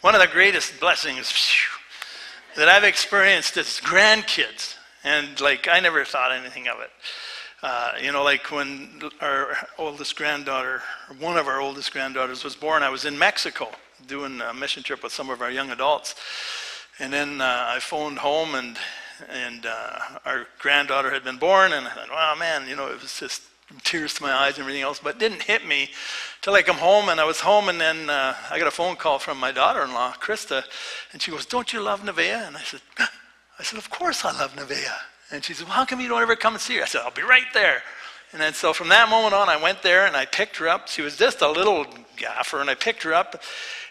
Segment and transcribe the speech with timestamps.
[0.00, 1.70] one of the greatest blessings phew,
[2.56, 4.76] that I've experienced is grandkids.
[5.04, 6.90] And like, I never thought anything of it.
[7.62, 10.82] Uh, you know, like when our oldest granddaughter,
[11.18, 13.68] one of our oldest granddaughters was born, I was in Mexico
[14.06, 16.14] doing a mission trip with some of our young adults.
[16.98, 18.76] And then uh, I phoned home and
[19.30, 23.00] and uh, our granddaughter had been born, and I thought, wow, man, you know, it
[23.00, 23.42] was just
[23.82, 25.90] tears to my eyes and everything else, but it didn't hit me
[26.40, 28.96] till I come home, and I was home, and then uh, I got a phone
[28.96, 30.62] call from my daughter-in-law, Krista,
[31.12, 32.46] and she goes, don't you love Nevaeh?
[32.46, 34.96] And I said, I said, of course I love Nevaeh.
[35.32, 36.82] And she said, well, how come you don't ever come and see her?
[36.82, 37.82] I said, I'll be right there.
[38.32, 40.88] And then so from that moment on, I went there and I picked her up.
[40.88, 43.42] She was just a little gaffer, and I picked her up.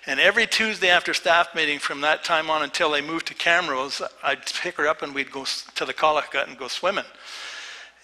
[0.08, 4.02] And every Tuesday after staff meeting from that time on until they moved to Camrose,
[4.24, 7.06] I'd pick her up and we'd go to the Collicutt and go swimming.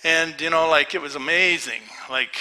[0.04, 1.82] And, you know, like, it was amazing.
[2.10, 2.36] Like,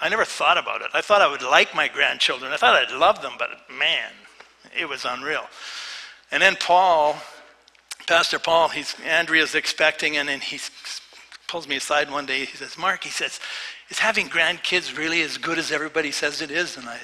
[0.00, 0.88] I never thought about it.
[0.94, 2.52] I thought I would like my grandchildren.
[2.52, 4.10] I thought I'd love them, but man,
[4.78, 5.44] it was unreal.
[6.30, 7.16] And then Paul,
[8.06, 10.58] Pastor Paul, he's, Andrea's expecting, and then he
[11.46, 12.40] pulls me aside one day.
[12.40, 13.40] He says, Mark, he says,
[13.90, 16.76] is having grandkids really as good as everybody says it is?
[16.76, 16.98] And I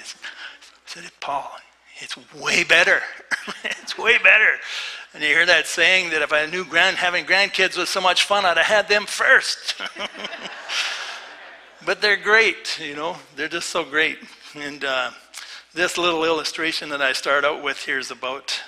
[0.87, 1.51] said, Paul,
[1.99, 3.01] it's way better.
[3.65, 4.59] it's way better.
[5.15, 8.25] And you hear that saying that if I knew grand, having grandkids was so much
[8.25, 9.81] fun, I'd have had them first.
[11.87, 13.17] but they're great, you know.
[13.37, 14.19] They're just so great.
[14.57, 15.13] And uh,
[15.73, 18.61] this little illustration that I start out with here is about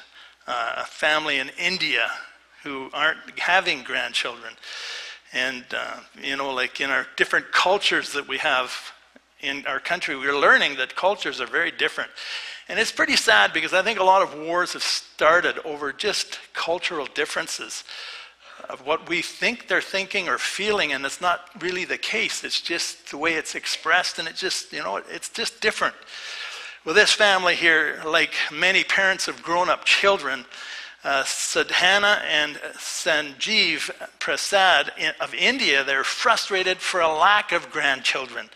[0.47, 2.09] uh, a family in India
[2.63, 4.53] who aren't having grandchildren.
[5.33, 8.73] And, uh, you know, like in our different cultures that we have
[9.41, 12.11] in our country, we're learning that cultures are very different.
[12.69, 16.39] And it's pretty sad because I think a lot of wars have started over just
[16.53, 17.85] cultural differences
[18.69, 22.43] of what we think they're thinking or feeling, and it's not really the case.
[22.43, 25.95] It's just the way it's expressed, and it just, you know, it's just different.
[26.85, 30.45] Well, this family here, like many parents of grown up children,
[31.05, 38.51] uh, Sadhana and Sanjeev Prasad of India, they're frustrated for a lack of grandchildren.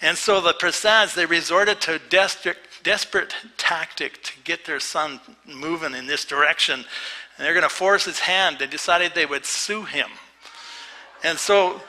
[0.00, 5.94] And so the Prasads, they resorted to desperate desperate tactic to get their son moving
[5.94, 6.74] in this direction.
[7.36, 8.58] And they're going to force his hand.
[8.60, 10.08] They decided they would sue him.
[11.24, 11.80] And so,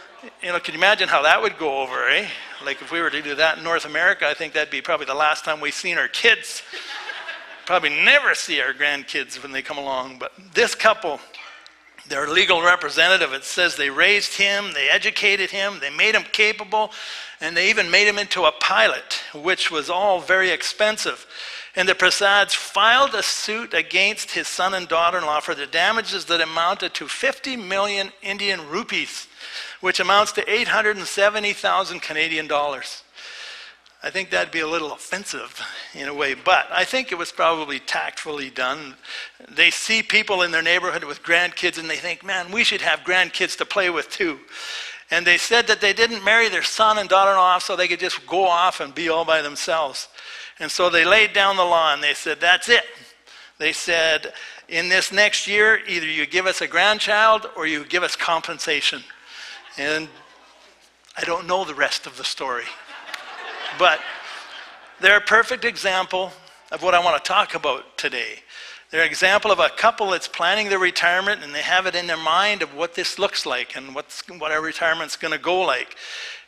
[0.41, 2.28] you know, can you imagine how that would go over, eh?
[2.66, 5.06] Like if we were to do that in North America, I think that'd be probably
[5.06, 6.63] the last time we've seen our kids.
[7.66, 10.17] probably never see our grandkids when they come along.
[10.17, 11.19] But this couple,
[12.07, 16.91] their legal representative, it says they raised him, they educated him, they made him capable,
[17.41, 21.25] and they even made him into a pilot, which was all very expensive.
[21.75, 25.67] And the Prasads filed a suit against his son and daughter in law for the
[25.67, 29.27] damages that amounted to 50 million Indian rupees,
[29.81, 33.03] which amounts to 870,000 Canadian dollars.
[34.05, 35.59] I think that'd be a little offensive
[35.95, 38.93] in a way, but I think it was probably tactfully done.
[39.49, 42.99] They see people in their neighborhood with grandkids and they think, man, we should have
[42.99, 44.38] grandkids to play with too.
[45.09, 47.88] And they said that they didn't marry their son and daughter in law so they
[47.88, 50.07] could just go off and be all by themselves.
[50.59, 52.83] And so they laid down the law and they said, that's it.
[53.57, 54.33] They said,
[54.69, 59.01] in this next year, either you give us a grandchild or you give us compensation.
[59.79, 60.09] And
[61.17, 62.65] I don't know the rest of the story.
[63.77, 63.99] But
[64.99, 66.31] they're a perfect example
[66.71, 68.39] of what I want to talk about today.
[68.91, 72.07] They're an example of a couple that's planning their retirement and they have it in
[72.07, 75.61] their mind of what this looks like and what's, what our retirement's going to go
[75.61, 75.95] like.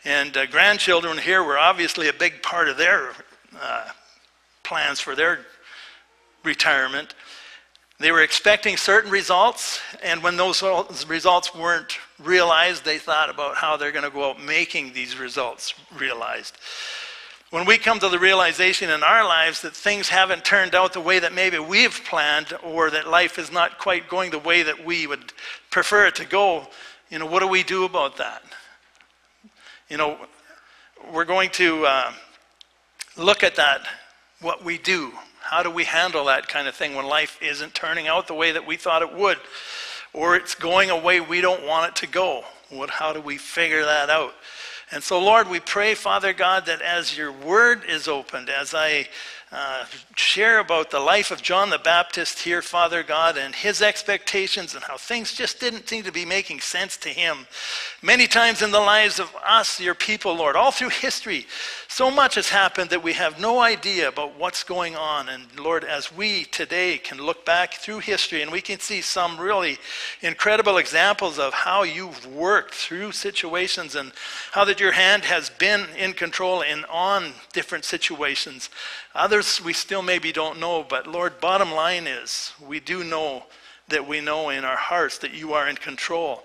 [0.06, 3.12] And uh, grandchildren here were obviously a big part of their
[3.60, 3.90] uh,
[4.64, 5.40] plans for their
[6.44, 7.16] retirement.
[8.00, 10.62] They were expecting certain results, and when those
[11.08, 15.74] results weren't realized, they thought about how they're going to go out making these results
[15.98, 16.58] realized.
[17.50, 21.00] When we come to the realization in our lives that things haven't turned out the
[21.00, 24.86] way that maybe we've planned, or that life is not quite going the way that
[24.86, 25.32] we would
[25.70, 26.68] prefer it to go,
[27.10, 28.44] you know, what do we do about that?
[29.90, 30.18] You know,
[31.14, 32.12] we're going to uh,
[33.16, 33.88] look at that,
[34.42, 35.14] what we do.
[35.40, 38.52] How do we handle that kind of thing when life isn't turning out the way
[38.52, 39.38] that we thought it would?
[40.12, 42.44] Or it's going a way we don't want it to go?
[42.70, 44.34] What, how do we figure that out?
[44.92, 49.10] And so, Lord, we pray, Father God, that as your word is opened, as I
[49.50, 49.86] uh,
[50.18, 54.84] share about the life of John the Baptist here, Father God, and his expectations and
[54.84, 57.48] how things just didn't seem to be making sense to him.
[58.02, 61.48] Many times in the lives of us, your people, Lord, all through history,
[61.88, 65.30] so much has happened that we have no idea about what's going on.
[65.30, 69.40] And Lord, as we today can look back through history and we can see some
[69.40, 69.78] really
[70.22, 74.12] incredible examples of how you've worked through situations and
[74.52, 78.70] how that your hand has been in control and on different situations.
[79.18, 83.46] Other others we still maybe don't know, but Lord, bottom line is we do know
[83.88, 86.44] that we know in our hearts that you are in control.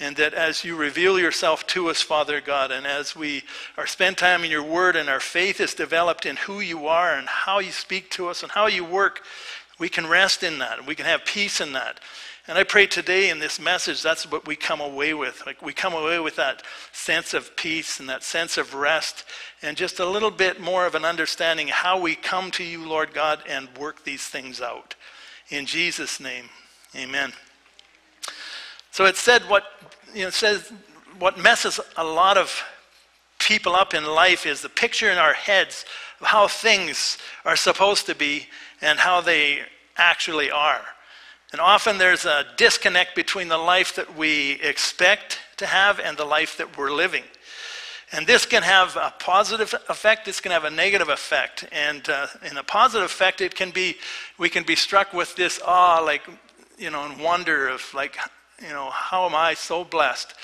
[0.00, 3.44] And that as you reveal yourself to us, Father God, and as we
[3.76, 7.14] are spend time in your word and our faith is developed in who you are
[7.14, 9.22] and how you speak to us and how you work,
[9.78, 10.84] we can rest in that.
[10.86, 12.00] We can have peace in that.
[12.48, 15.44] And I pray today in this message, that's what we come away with.
[15.44, 16.62] Like we come away with that
[16.92, 19.26] sense of peace and that sense of rest
[19.60, 23.12] and just a little bit more of an understanding how we come to you, Lord
[23.12, 24.94] God, and work these things out.
[25.50, 26.48] In Jesus' name,
[26.96, 27.34] amen.
[28.92, 29.64] So it said what,
[30.14, 30.72] you know, says
[31.18, 32.62] what messes a lot of
[33.38, 35.84] people up in life is the picture in our heads
[36.18, 38.46] of how things are supposed to be
[38.80, 39.60] and how they
[39.98, 40.80] actually are.
[41.52, 46.24] And often there's a disconnect between the life that we expect to have and the
[46.24, 47.24] life that we're living.
[48.12, 51.66] And this can have a positive effect, this can have a negative effect.
[51.72, 53.96] And uh, in a positive effect, it can be,
[54.38, 56.22] we can be struck with this awe, like,
[56.78, 58.16] you know, and wonder of, like,
[58.62, 60.34] you know, how am I so blessed,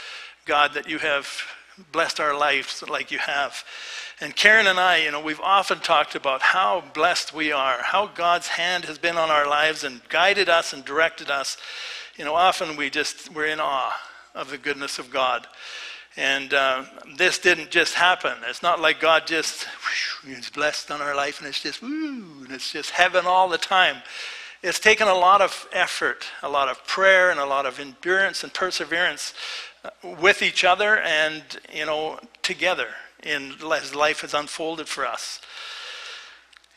[0.44, 1.26] God, that you have
[1.92, 3.64] blessed our lives like you have.
[4.20, 8.06] And Karen and I, you know, we've often talked about how blessed we are, how
[8.06, 11.56] God's hand has been on our lives and guided us and directed us.
[12.16, 13.92] You know, often we just, we're in awe
[14.34, 15.46] of the goodness of God.
[16.16, 16.84] And uh,
[17.16, 18.34] this didn't just happen.
[18.48, 22.44] It's not like God just, whew, He's blessed on our life and it's just, woo,
[22.44, 23.96] and it's just heaven all the time.
[24.62, 28.44] It's taken a lot of effort, a lot of prayer, and a lot of endurance
[28.44, 29.34] and perseverance
[30.20, 31.42] with each other and,
[31.72, 32.88] you know, together
[33.22, 35.40] in as life has unfolded for us.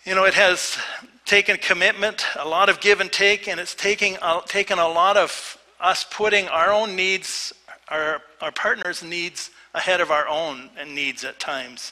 [0.05, 0.77] You know, it has
[1.25, 5.17] taken commitment, a lot of give and take, and it's taking, uh, taken a lot
[5.17, 7.53] of us putting our own needs,
[7.89, 11.91] our, our partner's needs ahead of our own needs at times.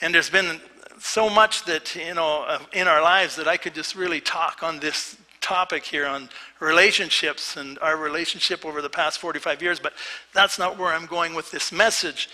[0.00, 0.60] And there's been
[0.98, 4.62] so much that, you know, uh, in our lives that I could just really talk
[4.62, 6.30] on this topic here on
[6.60, 9.92] relationships and our relationship over the past 45 years, but
[10.32, 12.28] that's not where I'm going with this message.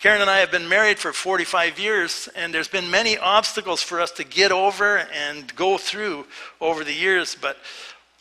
[0.00, 4.00] Karen and I have been married for 45 years, and there's been many obstacles for
[4.00, 6.26] us to get over and go through
[6.60, 7.36] over the years.
[7.38, 7.58] But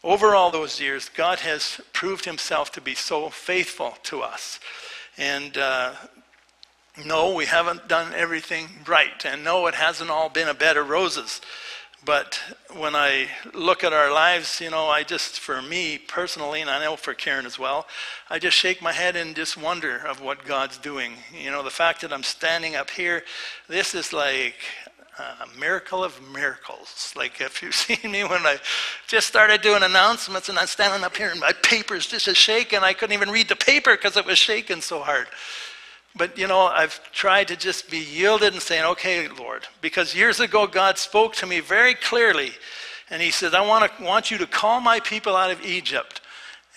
[0.04, 4.60] over all those years, God has proved himself to be so faithful to us.
[5.18, 5.94] And uh,
[7.06, 9.26] no, we haven't done everything right.
[9.26, 11.40] And no, it hasn't all been a bed of roses.
[12.06, 12.40] But
[12.78, 16.82] when I look at our lives, you know, I just, for me personally, and I
[16.84, 17.88] know for Karen as well,
[18.30, 21.14] I just shake my head and just wonder of what God's doing.
[21.38, 23.24] You know, the fact that I'm standing up here,
[23.68, 24.56] this is like
[25.20, 27.14] a miracle of miracles.
[27.16, 28.58] Like if you've seen me when I
[29.08, 32.80] just started doing announcements and I'm standing up here and my paper's just a shaking,
[32.80, 35.28] I couldn't even read the paper because it was shaking so hard.
[36.16, 40.40] But you know, I've tried to just be yielded and saying, okay, Lord, because years
[40.40, 42.52] ago God spoke to me very clearly,
[43.10, 46.22] and He said, I want, to, want you to call my people out of Egypt.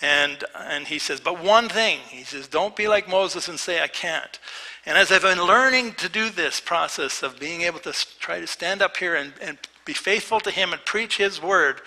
[0.01, 3.81] And, and He says, but one thing, He says, don't be like Moses and say,
[3.81, 4.39] I can't.
[4.85, 8.47] And as I've been learning to do this process of being able to try to
[8.47, 11.81] stand up here and, and be faithful to Him and preach His word,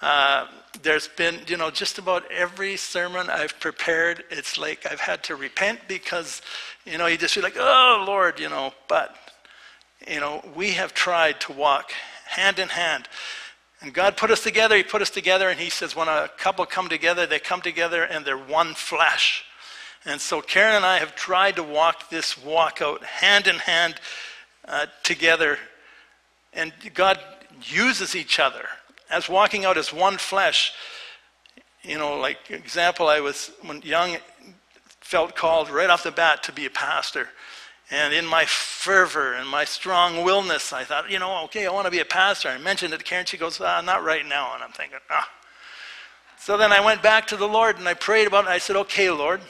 [0.00, 0.46] uh,
[0.82, 5.36] there's been, you know, just about every sermon I've prepared, it's like I've had to
[5.36, 6.40] repent because,
[6.84, 9.14] you know, you just feel like, oh, Lord, you know, but,
[10.08, 11.92] you know, we have tried to walk
[12.26, 13.08] hand in hand.
[13.80, 16.64] And God put us together, He put us together, and He says, when a couple
[16.66, 19.44] come together, they come together and they're one flesh.
[20.04, 23.96] And so Karen and I have tried to walk this walk out hand in hand
[24.66, 25.58] uh, together.
[26.52, 27.20] And God
[27.62, 28.66] uses each other
[29.10, 30.72] as walking out as one flesh.
[31.82, 34.16] You know, like example, I was when young,
[35.02, 37.28] felt called right off the bat to be a pastor.
[37.90, 41.84] And in my fervor and my strong willness, I thought, you know, okay, I want
[41.84, 42.48] to be a pastor.
[42.48, 43.26] I mentioned it to Karen.
[43.26, 44.54] She goes, ah, not right now.
[44.54, 45.28] And I'm thinking, ah.
[46.38, 48.50] So then I went back to the Lord and I prayed about it.
[48.50, 49.40] I said, okay, Lord.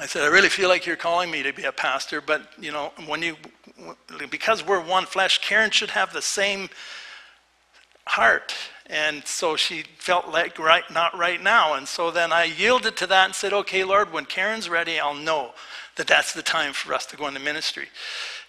[0.00, 2.70] I said, I really feel like you're calling me to be a pastor, but, you
[2.70, 3.36] know, when you,
[4.30, 6.70] because we're one flesh, Karen should have the same
[8.08, 8.54] heart
[8.88, 11.74] and so she felt like right, not right now.
[11.74, 15.14] And so then I yielded to that and said, okay, Lord, when Karen's ready, I'll
[15.14, 15.52] know
[15.96, 17.88] that that's the time for us to go into ministry.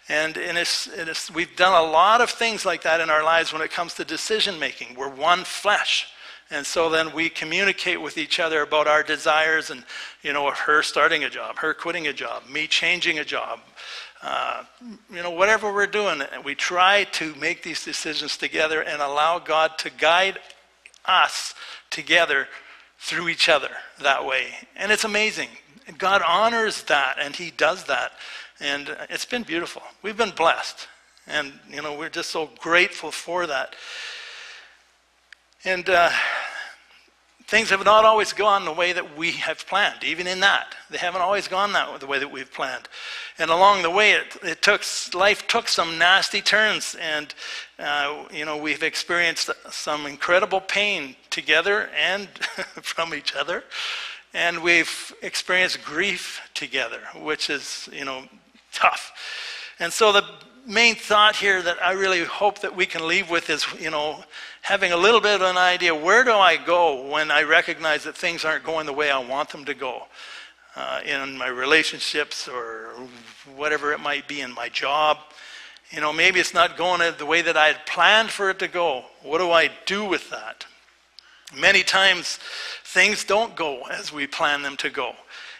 [0.07, 3.23] And, and, it's, and it's, we've done a lot of things like that in our
[3.23, 4.95] lives when it comes to decision making.
[4.95, 6.07] We're one flesh.
[6.51, 9.83] And so then we communicate with each other about our desires and,
[10.23, 13.59] you know, her starting a job, her quitting a job, me changing a job,
[14.21, 14.63] uh,
[15.09, 19.77] you know, whatever we're doing, we try to make these decisions together and allow God
[19.79, 20.39] to guide
[21.05, 21.53] us
[21.89, 22.47] together
[22.97, 23.69] through each other
[24.01, 24.47] that way.
[24.75, 25.49] And it's amazing.
[25.97, 28.11] God honors that and He does that.
[28.59, 29.81] And it's been beautiful.
[30.03, 30.87] We've been blessed.
[31.25, 33.75] And, you know, we're just so grateful for that.
[35.63, 36.09] And uh,
[37.49, 40.75] things have not always gone the way that we have planned, even in that.
[40.91, 42.87] They haven't always gone that the way that we've planned.
[43.39, 44.83] And along the way, it, it took,
[45.15, 46.95] life took some nasty turns.
[47.01, 47.33] And,
[47.79, 52.27] uh, you know, we've experienced some incredible pain together and
[52.83, 53.63] from each other.
[54.35, 58.25] And we've experienced grief together, which is, you know,
[58.71, 59.11] tough.
[59.79, 60.23] And so the
[60.69, 64.23] main thought here that I really hope that we can leave with is, you know,
[64.61, 68.15] having a little bit of an idea where do I go when I recognize that
[68.15, 70.03] things aren't going the way I want them to go
[70.75, 72.91] uh, in my relationships or
[73.55, 75.17] whatever it might be in my job.
[75.89, 78.67] You know, maybe it's not going the way that I had planned for it to
[78.67, 79.05] go.
[79.23, 80.65] What do I do with that?
[81.57, 82.37] Many times
[82.83, 85.15] things don't go as we plan them to go.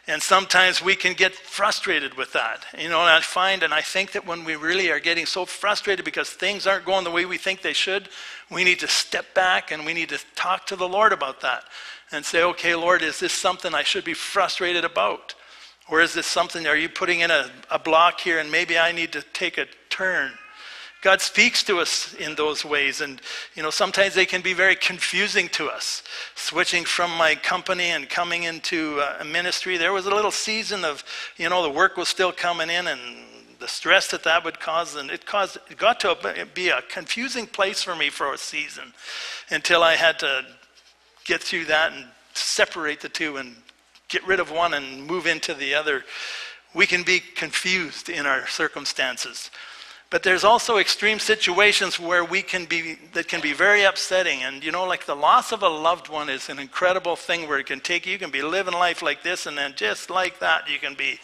[0.10, 2.66] And sometimes we can get frustrated with that.
[2.75, 5.46] You know, and I find and I think that when we really are getting so
[5.46, 8.10] frustrated because things aren't going the way we think they should,
[8.50, 11.66] we need to step back and we need to talk to the Lord about that
[12.12, 15.36] and say, okay, Lord, is this something I should be frustrated about?
[15.88, 18.92] Or is this something, are you putting in a, a block here and maybe I
[18.92, 20.32] need to take a turn?
[21.01, 23.22] God speaks to us in those ways, and
[23.56, 26.03] you know sometimes they can be very confusing to us.
[26.36, 30.84] Switching from my company and coming into uh, a ministry, there was a little season
[30.84, 31.03] of
[31.38, 33.00] you know the work was still coming in, and
[33.60, 37.48] the stress that that would cause, and it caused it got to be a confusing
[37.48, 38.94] place for me for a season,
[39.51, 40.46] until I had to
[41.24, 43.56] get through that and separate the two and
[44.10, 46.03] get rid of one and move into the other.
[46.74, 49.50] We can be confused in our circumstances.
[50.10, 54.42] But there's also extreme situations where we can be, that can be very upsetting.
[54.42, 57.60] And you know, like the loss of a loved one is an incredible thing where
[57.60, 60.68] it can take you, can be living life like this, and then just like that,
[60.68, 61.20] you can be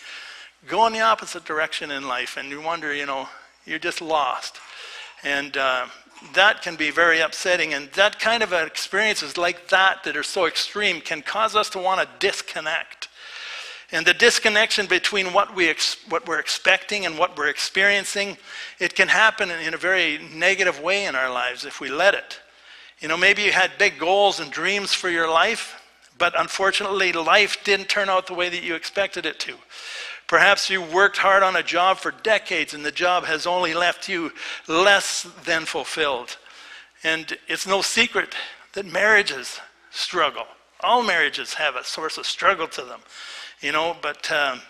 [0.68, 2.38] going the opposite direction in life.
[2.38, 3.28] And you wonder, you know,
[3.66, 4.60] you're just lost.
[5.24, 5.88] And uh,
[6.34, 7.74] that can be very upsetting.
[7.74, 11.80] And that kind of experiences like that, that are so extreme, can cause us to
[11.80, 13.05] want to disconnect
[13.92, 15.74] and the disconnection between what, we
[16.10, 18.38] what we're expecting and what we're experiencing,
[18.80, 22.40] it can happen in a very negative way in our lives if we let it.
[23.00, 25.82] You know, maybe you had big goals and dreams for your life,
[26.18, 29.56] but unfortunately, life didn't turn out the way that you expected it to.
[30.28, 34.10] Perhaps you worked hard on a job for decades and the job has only left
[34.10, 34.32] you
[34.68, 36.38] less than fulfilled.
[37.04, 38.34] And it's no secret
[38.74, 39.60] that marriages
[39.92, 40.46] struggle.
[40.80, 43.02] All marriages have a source of struggle to them
[43.62, 44.62] you know, but um,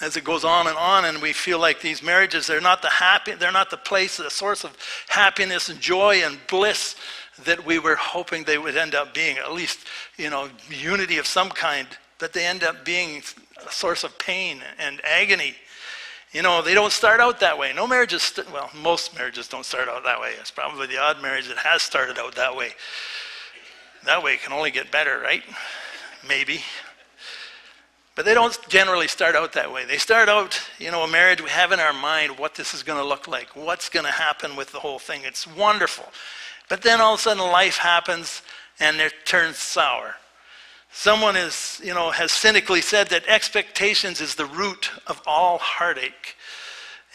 [0.00, 2.88] as it goes on and on, and we feel like these marriages, they're not the
[2.88, 4.76] happy, they're not the place, the source of
[5.08, 6.96] happiness and joy and bliss
[7.44, 9.38] that we were hoping they would end up being.
[9.38, 9.80] At least,
[10.16, 11.86] you know, unity of some kind,
[12.18, 13.22] but they end up being
[13.66, 15.54] a source of pain and agony.
[16.32, 17.72] You know, they don't start out that way.
[17.72, 20.32] No marriages, st- well, most marriages don't start out that way.
[20.38, 22.70] It's probably the odd marriage that has started out that way.
[24.04, 25.42] That way can only get better, right?
[26.28, 26.60] Maybe.
[28.16, 29.84] But they don't generally start out that way.
[29.84, 32.82] They start out, you know, a marriage, we have in our mind what this is
[32.82, 35.20] going to look like, what's going to happen with the whole thing.
[35.22, 36.06] It's wonderful.
[36.70, 38.40] But then all of a sudden life happens
[38.80, 40.16] and it turns sour.
[40.90, 46.35] Someone is, you know, has cynically said that expectations is the root of all heartache.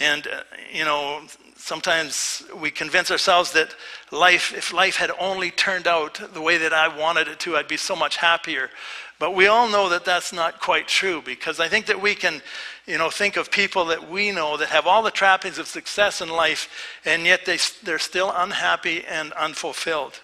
[0.01, 0.41] And, uh,
[0.73, 1.21] you know,
[1.55, 3.75] sometimes we convince ourselves that
[4.09, 7.67] life, if life had only turned out the way that I wanted it to, I'd
[7.67, 8.71] be so much happier.
[9.19, 12.41] But we all know that that's not quite true because I think that we can,
[12.87, 16.19] you know, think of people that we know that have all the trappings of success
[16.19, 16.67] in life
[17.05, 20.19] and yet they, they're still unhappy and unfulfilled.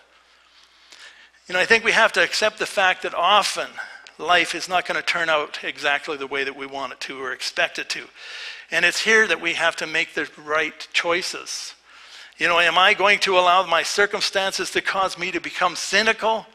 [1.47, 3.67] You know, I think we have to accept the fact that often
[4.17, 7.21] life is not going to turn out exactly the way that we want it to
[7.21, 8.05] or expect it to.
[8.71, 11.73] And it's here that we have to make the right choices.
[12.37, 16.45] You know, am I going to allow my circumstances to cause me to become cynical?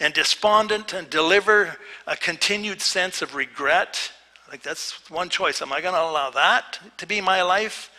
[0.00, 4.12] and despondent and deliver a continued sense of regret.
[4.50, 5.62] Like that's one choice.
[5.62, 7.90] Am I going to allow that to be my life?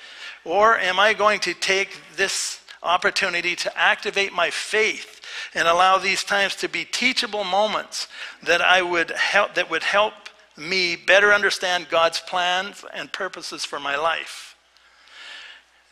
[0.46, 5.22] Or am I going to take this opportunity to activate my faith
[5.54, 8.08] and allow these times to be teachable moments
[8.44, 10.14] that I would help that would help
[10.58, 14.56] me better understand God's plans and purposes for my life?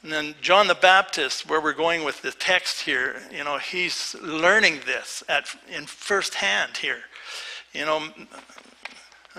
[0.03, 4.15] And then John the Baptist, where we're going with the text here, you know, he's
[4.21, 6.99] learning this at, in firsthand here.
[7.73, 8.03] You know,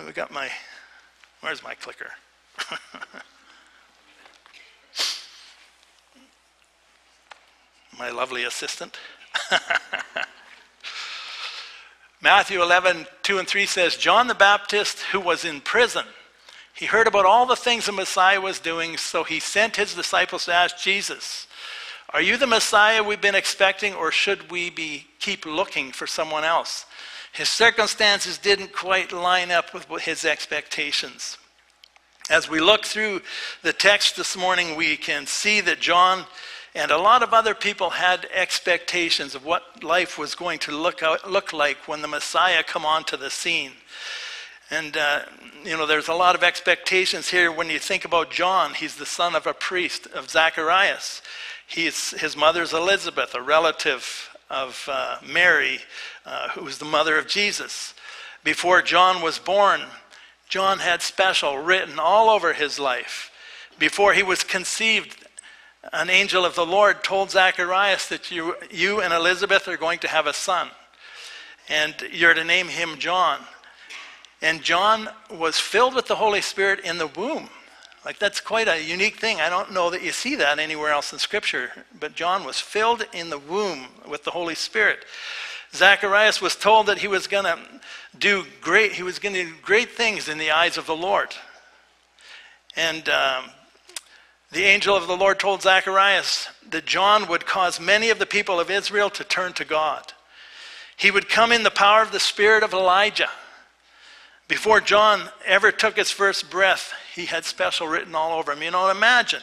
[0.04, 0.50] we got my,
[1.40, 2.10] where's my clicker?
[7.98, 8.98] my lovely assistant.
[12.26, 16.04] Matthew 11, 2 and 3 says, John the Baptist, who was in prison,
[16.74, 20.46] He heard about all the things the Messiah was doing, so he sent his disciples
[20.46, 21.46] to ask Jesus,
[22.10, 26.42] Are you the Messiah we've been expecting, or should we be keep looking for someone
[26.42, 26.86] else?
[27.32, 31.38] His circumstances didn't quite line up with his expectations.
[32.28, 33.22] As we look through
[33.62, 36.24] the text this morning, we can see that John
[36.76, 41.02] and a lot of other people had expectations of what life was going to look,
[41.02, 43.72] out, look like when the Messiah come onto the scene.
[44.70, 45.22] And, uh,
[45.64, 48.74] you know, there's a lot of expectations here when you think about John.
[48.74, 51.22] He's the son of a priest, of Zacharias.
[51.66, 55.78] He's, his mother's Elizabeth, a relative of uh, Mary,
[56.26, 57.94] uh, who was the mother of Jesus.
[58.44, 59.80] Before John was born,
[60.50, 63.30] John had special written all over his life.
[63.78, 65.25] Before he was conceived,
[65.92, 70.08] an angel of the Lord told Zacharias that you, you and Elizabeth are going to
[70.08, 70.68] have a son,
[71.68, 73.40] and you're to name him John.
[74.42, 77.48] And John was filled with the Holy Spirit in the womb.
[78.04, 79.40] Like, that's quite a unique thing.
[79.40, 81.72] I don't know that you see that anywhere else in Scripture.
[81.98, 85.04] But John was filled in the womb with the Holy Spirit.
[85.74, 87.58] Zacharias was told that he was going to
[88.16, 91.34] do great, he was going to do great things in the eyes of the Lord.
[92.76, 93.46] And um,
[94.56, 98.58] the angel of the Lord told Zacharias that John would cause many of the people
[98.58, 100.14] of Israel to turn to God.
[100.96, 103.28] He would come in the power of the spirit of Elijah.
[104.48, 108.62] Before John ever took his first breath, he had special written all over him.
[108.62, 109.42] You know, imagine.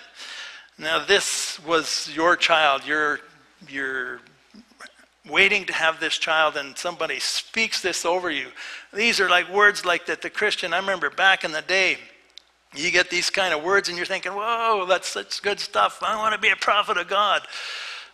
[0.79, 2.81] Now, this was your child.
[2.83, 3.19] You're,
[3.69, 4.19] you're
[5.29, 8.47] waiting to have this child, and somebody speaks this over you.
[8.91, 11.97] These are like words like that the Christian, I remember back in the day,
[12.75, 16.01] you get these kind of words, and you're thinking, whoa, that's such good stuff.
[16.01, 17.41] I want to be a prophet of God.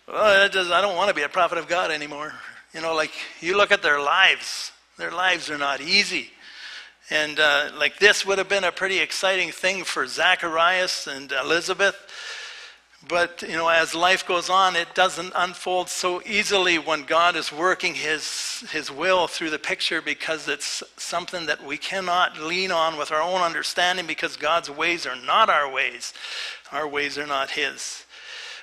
[0.07, 2.33] Well, just, I don't want to be a prophet of God anymore.
[2.73, 3.11] You know, like
[3.41, 6.31] you look at their lives, their lives are not easy.
[7.09, 11.95] And uh, like this would have been a pretty exciting thing for Zacharias and Elizabeth.
[13.07, 17.51] But, you know, as life goes on, it doesn't unfold so easily when God is
[17.51, 22.97] working his, his will through the picture because it's something that we cannot lean on
[22.97, 26.13] with our own understanding because God's ways are not our ways.
[26.73, 28.05] Our ways are not his.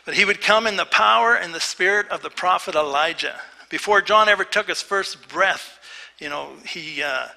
[0.04, 3.40] But he would come in the power and the spirit of the prophet Elijah.
[3.70, 5.78] Before John ever took his first breath,
[6.18, 7.02] you know, he...
[7.02, 7.28] Uh,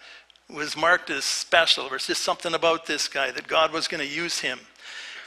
[0.51, 1.83] was marked as special.
[1.83, 4.59] There was just something about this guy that God was going to use him.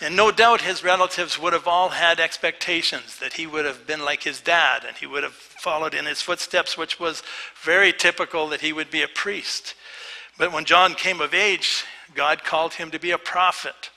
[0.02, 4.04] And no doubt his relatives would have all had expectations that he would have been
[4.04, 7.22] like his dad and he would have followed in his footsteps, which was
[7.62, 9.76] very typical that he would be a priest.
[10.36, 11.84] But when John came of age,
[12.16, 13.90] God called him to be a prophet.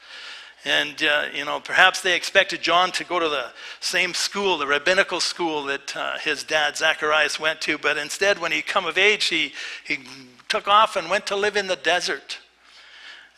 [0.63, 3.47] And, uh, you know, perhaps they expected John to go to the
[3.79, 7.79] same school, the rabbinical school that uh, his dad Zacharias went to.
[7.79, 9.99] But instead, when he come of age, he, he
[10.49, 12.37] took off and went to live in the desert.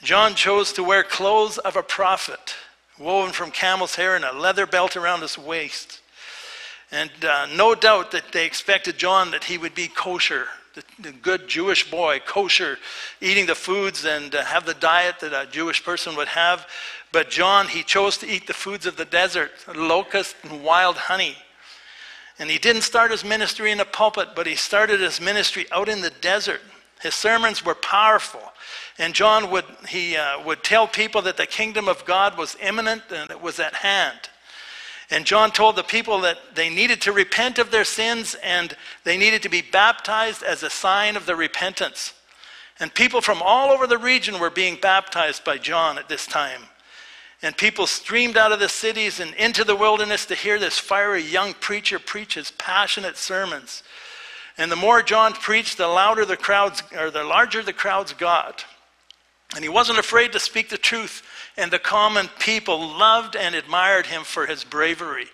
[0.04, 2.56] John chose to wear clothes of a prophet,
[3.00, 6.02] woven from camel's hair and a leather belt around his waist.
[6.92, 11.12] And uh, no doubt that they expected John that he would be kosher, the, the
[11.12, 12.78] good Jewish boy, kosher,
[13.22, 16.68] eating the foods and uh, have the diet that a Jewish person would have.
[17.12, 21.36] But John, he chose to eat the foods of the desert, locust and wild honey.
[22.38, 25.90] And he didn't start his ministry in a pulpit, but he started his ministry out
[25.90, 26.62] in the desert
[27.02, 28.42] his sermons were powerful.
[28.98, 33.04] And John would, he, uh, would tell people that the kingdom of God was imminent
[33.12, 34.18] and it was at hand.
[35.10, 39.18] And John told the people that they needed to repent of their sins and they
[39.18, 42.14] needed to be baptized as a sign of their repentance.
[42.80, 46.64] And people from all over the region were being baptized by John at this time.
[47.42, 51.22] And people streamed out of the cities and into the wilderness to hear this fiery
[51.22, 53.84] young preacher preach his passionate sermons.
[54.58, 58.66] And the more John preached, the louder the crowds, or the larger the crowds got.
[59.56, 61.24] And he wasn't afraid to speak the truth,
[61.58, 65.28] and the common people loved and admired him for his bravery.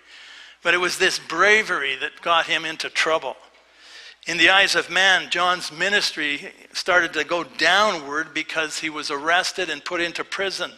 [0.62, 3.36] But it was this bravery that got him into trouble.
[4.28, 9.70] In the eyes of man, John's ministry started to go downward because he was arrested
[9.70, 10.72] and put into prison.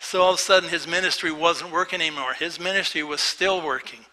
[0.00, 2.34] So all of a sudden, his ministry wasn't working anymore.
[2.34, 4.04] His ministry was still working.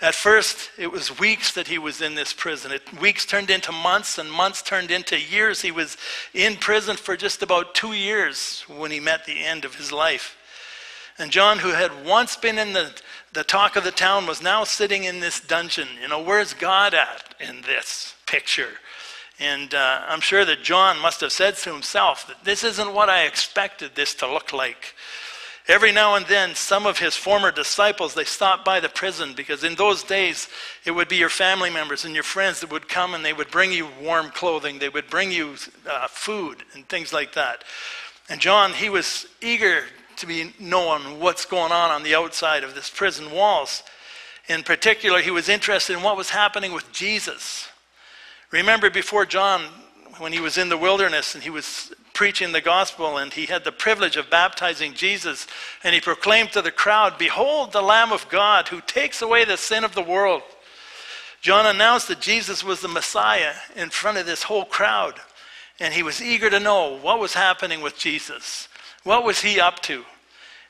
[0.00, 2.70] At first, it was weeks that he was in this prison.
[2.70, 5.62] It, weeks turned into months, and months turned into years.
[5.62, 5.96] He was
[6.34, 10.36] in prison for just about two years when he met the end of his life.
[11.18, 12.92] And John, who had once been in the,
[13.32, 15.88] the talk of the town, was now sitting in this dungeon.
[16.02, 18.68] You know, where's God at in this picture?
[19.38, 23.08] And uh, I'm sure that John must have said to himself that this isn't what
[23.08, 24.94] I expected this to look like.
[25.68, 29.64] Every now and then, some of his former disciples, they stopped by the prison because
[29.64, 30.48] in those days,
[30.84, 33.50] it would be your family members and your friends that would come and they would
[33.50, 34.78] bring you warm clothing.
[34.78, 35.56] They would bring you
[35.90, 37.64] uh, food and things like that.
[38.28, 39.84] And John, he was eager
[40.16, 43.82] to be knowing what's going on on the outside of this prison walls.
[44.48, 47.68] In particular, he was interested in what was happening with Jesus.
[48.52, 49.62] Remember before John,
[50.18, 53.62] when he was in the wilderness and he was preaching the gospel and he had
[53.62, 55.46] the privilege of baptizing Jesus,
[55.84, 59.58] and he proclaimed to the crowd, Behold the Lamb of God who takes away the
[59.58, 60.40] sin of the world.
[61.42, 65.20] John announced that Jesus was the Messiah in front of this whole crowd,
[65.78, 68.68] and he was eager to know what was happening with Jesus.
[69.04, 70.02] What was he up to?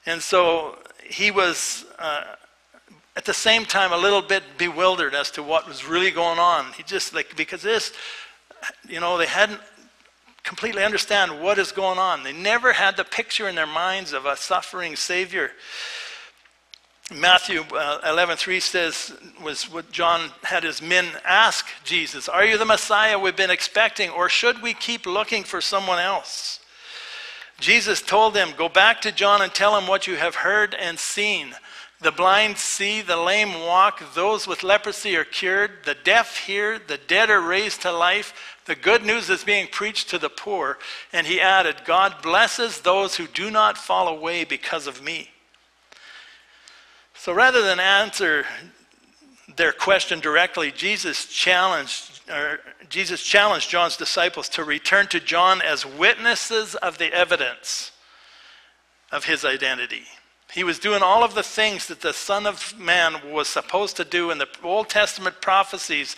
[0.04, 0.76] And so
[1.08, 2.24] he was uh,
[3.14, 6.72] at the same time a little bit bewildered as to what was really going on.
[6.72, 7.92] He just like because this,
[8.88, 9.60] you know, they hadn't
[10.46, 12.22] completely understand what is going on.
[12.22, 15.50] They never had the picture in their minds of a suffering Savior.
[17.12, 22.64] Matthew uh, 11:3 says was what John had his men ask Jesus, "Are you the
[22.64, 26.60] Messiah we've been expecting, or should we keep looking for someone else?"
[27.58, 30.98] Jesus told them, "Go back to John and tell him what you have heard and
[30.98, 31.56] seen.
[32.00, 36.98] The blind see, the lame walk, those with leprosy are cured, the deaf hear, the
[36.98, 38.55] dead are raised to life.
[38.66, 40.78] The good news is being preached to the poor."
[41.12, 45.32] And he added, "God blesses those who do not fall away because of me."
[47.14, 48.46] So rather than answer
[49.48, 55.86] their question directly, Jesus challenged, or Jesus challenged John's disciples to return to John as
[55.86, 57.92] witnesses of the evidence
[59.10, 60.06] of his identity.
[60.52, 64.04] He was doing all of the things that the Son of Man was supposed to
[64.04, 66.16] do in the Old Testament prophecies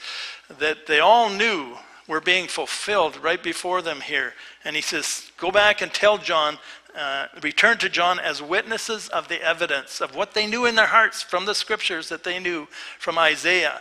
[0.49, 4.35] that they all knew were being fulfilled right before them here.
[4.65, 6.59] And he says, Go back and tell John
[6.97, 10.87] uh, returned to John as witnesses of the evidence of what they knew in their
[10.87, 12.67] hearts from the scriptures that they knew
[12.99, 13.81] from Isaiah.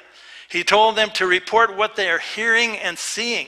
[0.49, 3.47] He told them to report what they are hearing and seeing.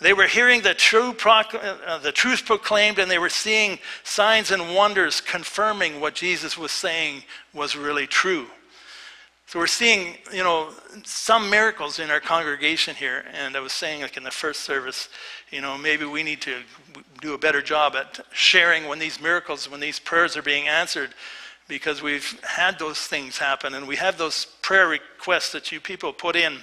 [0.00, 4.74] They were hearing the, true uh, the truth proclaimed, and they were seeing signs and
[4.74, 8.46] wonders confirming what Jesus was saying was really true.
[9.50, 10.70] So we're seeing, you know,
[11.02, 13.24] some miracles in our congregation here.
[13.34, 15.08] And I was saying, like in the first service,
[15.50, 16.58] you know, maybe we need to
[17.20, 21.16] do a better job at sharing when these miracles, when these prayers are being answered,
[21.66, 26.12] because we've had those things happen, and we have those prayer requests that you people
[26.12, 26.60] put in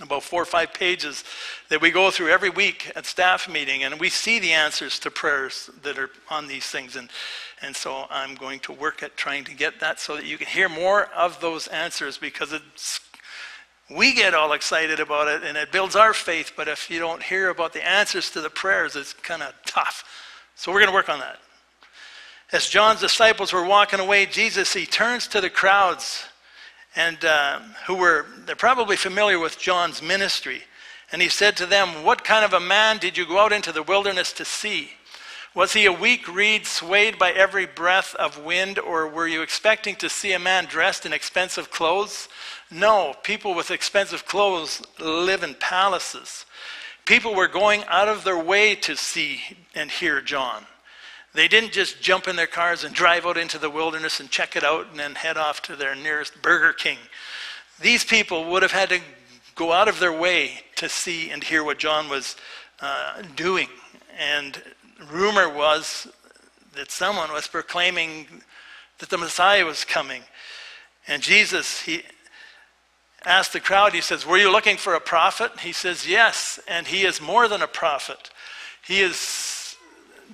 [0.00, 1.22] about four or five pages
[1.68, 5.10] that we go through every week at staff meeting, and we see the answers to
[5.10, 6.96] prayers that are on these things.
[6.96, 7.08] And
[7.64, 10.46] and so I'm going to work at trying to get that so that you can
[10.46, 13.00] hear more of those answers because it's,
[13.90, 16.52] we get all excited about it and it builds our faith.
[16.56, 20.04] But if you don't hear about the answers to the prayers, it's kind of tough.
[20.56, 21.38] So we're going to work on that.
[22.52, 26.26] As John's disciples were walking away, Jesus, he turns to the crowds
[26.96, 30.62] and uh, who were, they're probably familiar with John's ministry.
[31.12, 33.72] And he said to them, What kind of a man did you go out into
[33.72, 34.90] the wilderness to see?
[35.54, 39.94] Was he a weak reed swayed by every breath of wind, or were you expecting
[39.96, 42.28] to see a man dressed in expensive clothes?
[42.72, 46.44] No, people with expensive clothes live in palaces.
[47.04, 49.40] People were going out of their way to see
[49.74, 50.66] and hear John.
[51.34, 54.54] They didn't just jump in their cars and drive out into the wilderness and check
[54.54, 56.98] it out and then head off to their nearest Burger King.
[57.80, 59.00] These people would have had to
[59.54, 62.36] go out of their way to see and hear what John was
[62.80, 63.68] uh, doing.
[64.18, 64.62] And
[65.10, 66.06] rumor was
[66.74, 68.26] that someone was proclaiming
[68.98, 70.22] that the Messiah was coming.
[71.06, 72.02] And Jesus, he
[73.24, 75.60] asked the crowd, he says, Were you looking for a prophet?
[75.60, 78.30] He says, Yes, and he is more than a prophet.
[78.86, 79.16] He is,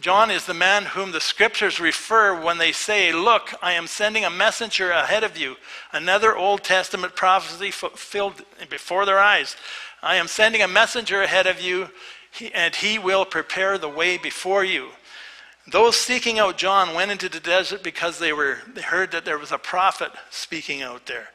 [0.00, 4.24] John is the man whom the scriptures refer when they say, Look, I am sending
[4.24, 5.56] a messenger ahead of you,
[5.92, 9.56] another Old Testament prophecy fulfilled before their eyes.
[10.02, 11.90] I am sending a messenger ahead of you
[12.54, 14.88] and he will prepare the way before you.
[15.70, 19.38] Those seeking out John went into the desert because they, were, they heard that there
[19.38, 21.28] was a prophet speaking out there.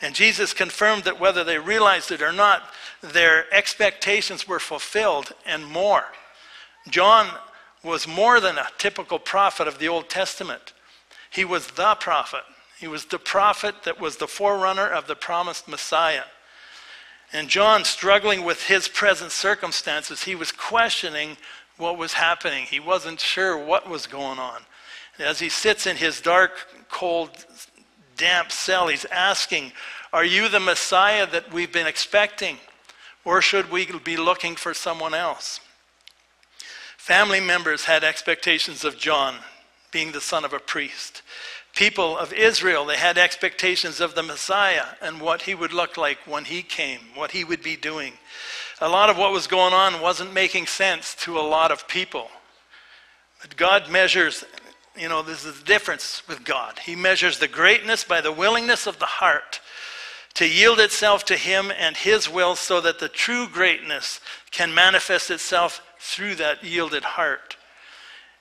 [0.00, 2.62] And Jesus confirmed that whether they realized it or not,
[3.00, 6.04] their expectations were fulfilled and more.
[6.88, 7.28] John
[7.82, 10.72] was more than a typical prophet of the Old Testament.
[11.30, 12.42] He was the prophet.
[12.78, 16.24] He was the prophet that was the forerunner of the promised Messiah.
[17.32, 21.36] And John, struggling with his present circumstances, he was questioning
[21.78, 22.66] what was happening.
[22.66, 24.62] He wasn't sure what was going on.
[25.18, 26.52] As he sits in his dark,
[26.90, 27.30] cold,
[28.16, 29.72] damp cell, he's asking,
[30.12, 32.58] Are you the Messiah that we've been expecting?
[33.24, 35.60] Or should we be looking for someone else?
[37.02, 39.34] Family members had expectations of John
[39.90, 41.22] being the son of a priest
[41.74, 46.18] people of Israel, they had expectations of the Messiah and what he would look like
[46.26, 48.12] when he came, what he would be doing.
[48.80, 52.28] A lot of what was going on wasn't making sense to a lot of people.
[53.40, 54.44] But God measures,
[54.96, 56.78] you know, this is the difference with God.
[56.78, 59.60] He measures the greatness by the willingness of the heart
[60.34, 65.30] to yield itself to Him and His will so that the true greatness can manifest
[65.30, 67.56] itself through that yielded heart.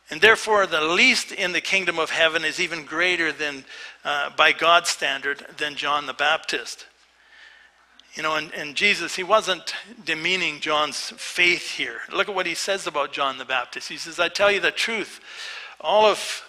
[0.09, 3.63] And therefore, the least in the kingdom of heaven is even greater than,
[4.03, 6.87] uh, by God's standard, than John the Baptist.
[8.15, 11.99] You know, and, and Jesus, he wasn't demeaning John's faith here.
[12.11, 13.87] Look at what he says about John the Baptist.
[13.87, 15.21] He says, I tell you the truth.
[15.79, 16.43] All of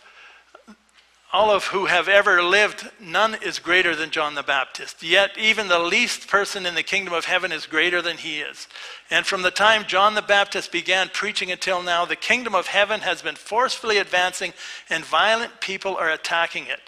[1.33, 5.03] all of who have ever lived, none is greater than John the Baptist.
[5.03, 8.69] Yet, even the least person in the kingdom of heaven is greater than he is.
[9.11, 13.01] And from the time John the Baptist began preaching until now, the kingdom of heaven
[13.01, 14.53] has been forcefully advancing,
[14.91, 16.81] and violent people are attacking it.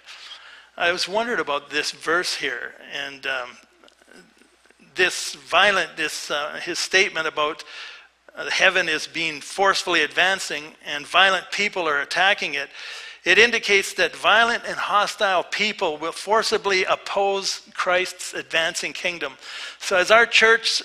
[0.76, 3.50] I was wondered about this verse here, and um,
[4.94, 7.64] this violent, this uh, his statement about
[8.36, 12.68] uh, heaven is being forcefully advancing, and violent people are attacking it.
[13.24, 19.34] It indicates that violent and hostile people will forcibly oppose Christ's advancing kingdom.
[19.78, 20.82] So, as our church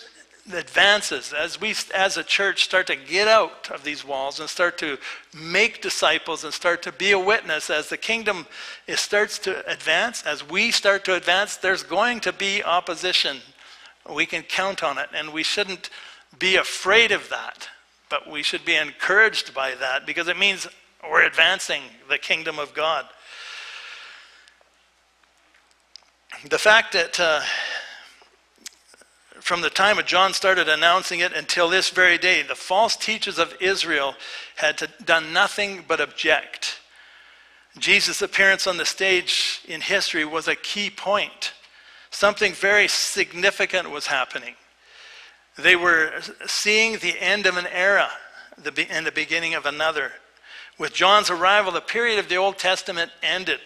[0.53, 4.77] advances, as we as a church start to get out of these walls and start
[4.79, 4.97] to
[5.33, 8.47] make disciples and start to be a witness, as the kingdom
[8.95, 13.37] starts to advance, as we start to advance, there's going to be opposition.
[14.09, 15.89] We can count on it, and we shouldn't
[16.39, 17.67] be afraid of that,
[18.09, 20.67] but we should be encouraged by that because it means
[21.03, 23.05] we're advancing the kingdom of God.
[26.49, 27.41] The fact that uh,
[29.39, 33.39] from the time of John started announcing it until this very day, the false teachers
[33.39, 34.15] of Israel
[34.55, 36.79] had to, done nothing but object.
[37.77, 41.53] Jesus' appearance on the stage in history was a key point.
[42.11, 44.55] Something very significant was happening.
[45.57, 48.09] They were seeing the end of an era
[48.89, 50.11] and the beginning of another.
[50.79, 53.59] With John's arrival, the period of the Old Testament ended,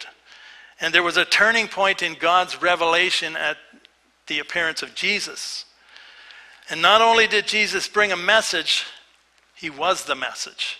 [0.81, 3.57] and there was a turning point in God's revelation at
[4.25, 5.65] the appearance of Jesus.
[6.69, 8.85] And not only did Jesus bring a message,
[9.55, 10.79] he was the message,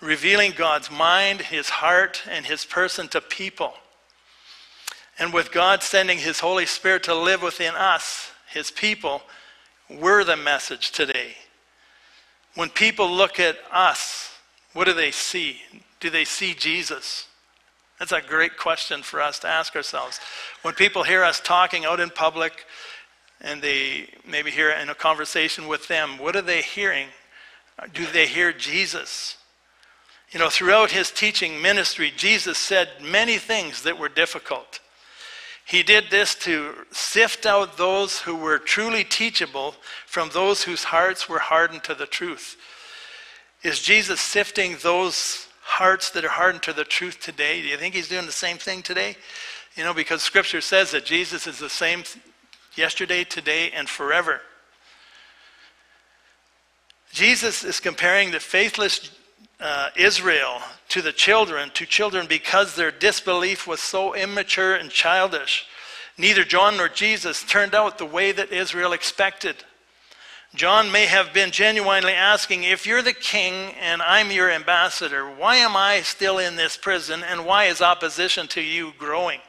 [0.00, 3.74] revealing God's mind, his heart, and his person to people.
[5.18, 9.20] And with God sending his Holy Spirit to live within us, his people,
[9.90, 11.34] we're the message today.
[12.54, 14.27] When people look at us,
[14.72, 15.60] what do they see?
[16.00, 17.26] Do they see Jesus?
[17.98, 20.20] That's a great question for us to ask ourselves.
[20.62, 22.64] When people hear us talking out in public
[23.40, 27.08] and they maybe hear in a conversation with them, what are they hearing?
[27.92, 29.36] Do they hear Jesus?
[30.30, 34.80] You know, throughout his teaching ministry, Jesus said many things that were difficult.
[35.64, 39.74] He did this to sift out those who were truly teachable
[40.06, 42.56] from those whose hearts were hardened to the truth.
[43.62, 47.60] Is Jesus sifting those hearts that are hardened to the truth today?
[47.60, 49.16] Do you think he's doing the same thing today?
[49.74, 52.04] You know, because scripture says that Jesus is the same
[52.76, 54.40] yesterday, today, and forever.
[57.12, 59.10] Jesus is comparing the faithless
[59.60, 65.66] uh, Israel to the children, to children because their disbelief was so immature and childish.
[66.16, 69.56] Neither John nor Jesus turned out the way that Israel expected.
[70.54, 75.56] John may have been genuinely asking, If you're the king and I'm your ambassador, why
[75.56, 79.40] am I still in this prison and why is opposition to you growing?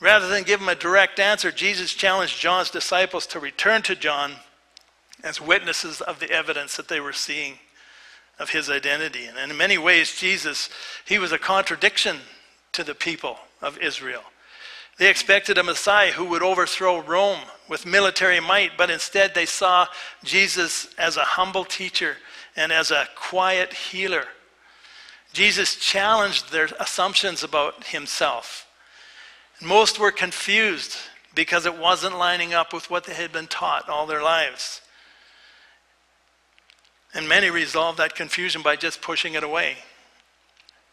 [0.00, 4.32] Rather than give him a direct answer, Jesus challenged John's disciples to return to John
[5.22, 7.58] as witnesses of the evidence that they were seeing
[8.38, 9.26] of his identity.
[9.26, 10.68] And in many ways, Jesus,
[11.04, 12.18] he was a contradiction
[12.72, 14.24] to the people of Israel.
[14.98, 19.86] They expected a Messiah who would overthrow Rome with military might, but instead they saw
[20.22, 22.16] Jesus as a humble teacher
[22.56, 24.26] and as a quiet healer.
[25.32, 28.68] Jesus challenged their assumptions about himself.
[29.60, 30.96] Most were confused
[31.34, 34.80] because it wasn't lining up with what they had been taught all their lives.
[37.12, 39.78] And many resolved that confusion by just pushing it away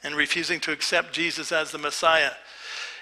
[0.03, 2.31] and refusing to accept Jesus as the Messiah.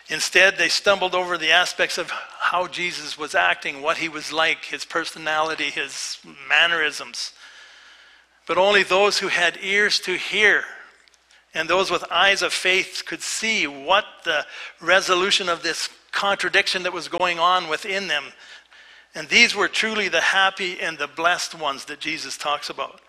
[0.09, 4.65] Instead, they stumbled over the aspects of how Jesus was acting, what he was like,
[4.65, 6.17] his personality, his
[6.47, 7.31] mannerisms.
[8.47, 10.63] But only those who had ears to hear
[11.53, 14.45] and those with eyes of faith could see what the
[14.81, 18.25] resolution of this contradiction that was going on within them.
[19.15, 23.01] And these were truly the happy and the blessed ones that Jesus talks about.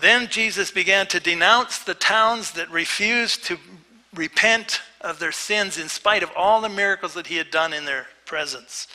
[0.00, 3.58] Then Jesus began to denounce the towns that refused to
[4.16, 7.84] repent of their sins in spite of all the miracles that he had done in
[7.84, 8.88] their presence.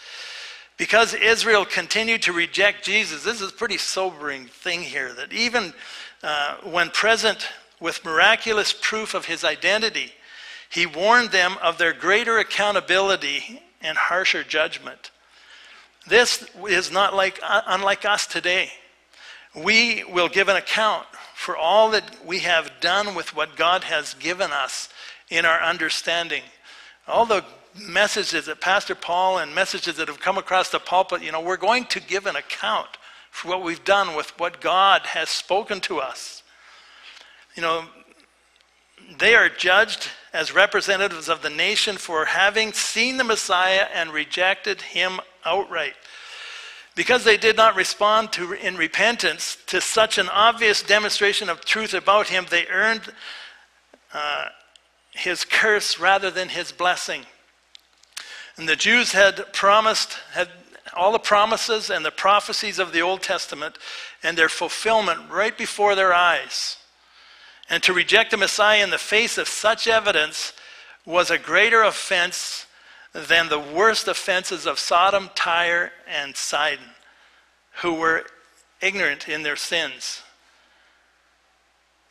[0.78, 5.74] Because Israel continued to reject Jesus, this is a pretty sobering thing here that even
[6.24, 7.48] uh, when present
[7.82, 10.14] with miraculous proof of his identity.
[10.70, 15.12] He warned them of their greater accountability and harsher judgment.
[16.08, 18.70] This is not like, uh, unlike us today.
[19.54, 24.14] We will give an account for all that we have done with what God has
[24.14, 24.88] given us
[25.32, 26.44] in our understanding.
[27.08, 27.44] All the
[27.76, 31.58] messages that Pastor Paul and messages that have come across the pulpit, you know, we're
[31.58, 32.90] going to give an account
[33.32, 36.44] for what we've done with what God has spoken to us.
[37.56, 37.86] You know,
[39.18, 44.82] they are judged as representatives of the nation for having seen the Messiah and rejected
[44.82, 45.94] him outright.
[46.94, 51.94] Because they did not respond to, in repentance to such an obvious demonstration of truth
[51.94, 53.02] about him, they earned
[54.14, 54.46] uh,
[55.12, 57.26] his curse rather than his blessing.
[58.58, 60.50] And the Jews had promised, had
[60.96, 63.78] all the promises and the prophecies of the Old Testament
[64.24, 66.78] and their fulfillment right before their eyes.
[67.70, 70.54] And to reject the Messiah in the face of such evidence
[71.06, 72.68] was a greater offense
[73.14, 76.86] than the worst offenses of Sodom, Tyre, and Sidon,
[77.82, 78.26] who were
[78.82, 80.22] ignorant in their sins.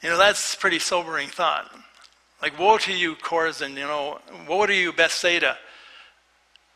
[0.03, 1.71] You know, that's pretty sobering thought.
[2.43, 5.59] Like, woe to you, Chorazin, you know, woe to you, Bethsaida.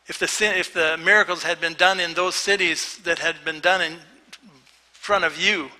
[0.07, 3.59] If the, sin, if the miracles had been done in those cities that had been
[3.59, 3.97] done in
[4.93, 5.71] front of you,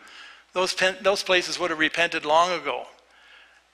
[0.54, 2.88] those, those places would have repented long ago.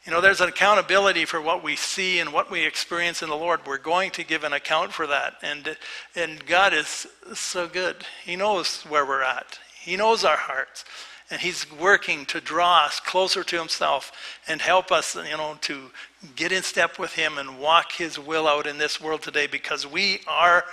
[0.06, 3.36] You know, there's an accountability for what we see and what we experience in the
[3.36, 3.62] Lord.
[3.68, 5.36] We're going to give an account for that.
[5.44, 5.78] And,
[6.16, 7.98] and God is so good.
[8.26, 10.84] He knows where we're at, He knows our hearts.
[11.32, 14.12] And He's working to draw us closer to Himself
[14.48, 15.90] and help us, you know, to
[16.36, 19.88] get in step with Him and walk His will out in this world today because
[19.88, 20.66] we are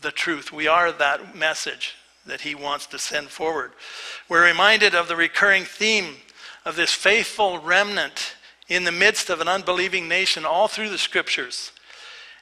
[0.00, 0.52] the truth.
[0.52, 3.72] We are that message that He wants to send forward.
[4.28, 6.14] We're reminded of the recurring theme
[6.64, 8.36] of this faithful remnant
[8.68, 11.72] in the midst of an unbelieving nation all through the scriptures.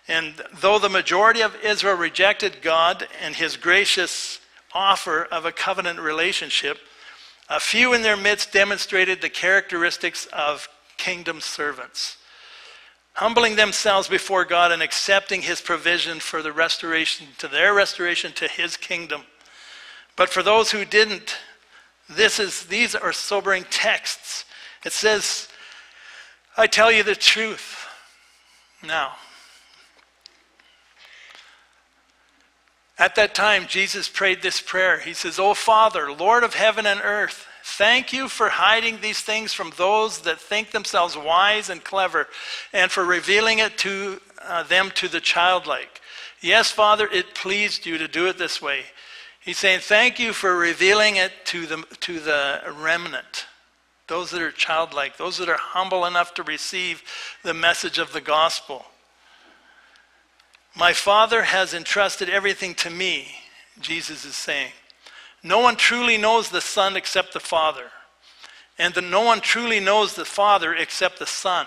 [0.09, 4.41] And though the majority of Israel rejected God and his gracious
[4.75, 6.79] offer of a covenant relationship,
[7.49, 12.17] a few in their midst demonstrated the characteristics of kingdom servants,
[13.13, 18.49] humbling themselves before God and accepting his provision for the restoration, to their restoration to
[18.49, 19.23] his kingdom.
[20.17, 21.37] But for those who didn't,
[22.09, 24.45] this is, these are sobering texts.
[24.85, 25.49] It says,
[26.57, 27.87] I tell you the truth.
[28.83, 29.15] Now,
[32.97, 35.01] at that time, Jesus prayed this prayer.
[35.01, 39.53] He says, O Father, Lord of heaven and earth, thank you for hiding these things
[39.53, 42.29] from those that think themselves wise and clever,
[42.73, 46.01] and for revealing it to uh, them to the childlike.
[46.41, 48.83] Yes, Father, it pleased you to do it this way.
[49.41, 53.47] He's saying, Thank you for revealing it to the, to the remnant,
[54.07, 57.03] those that are childlike, those that are humble enough to receive
[57.43, 58.85] the message of the gospel.
[60.77, 63.29] My Father has entrusted everything to me,
[63.81, 64.73] Jesus is saying.
[65.43, 67.91] No one truly knows the Son except the Father,
[68.79, 71.67] and the, no one truly knows the Father except the Son,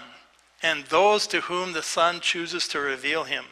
[0.61, 3.45] and those to whom the Son chooses to reveal him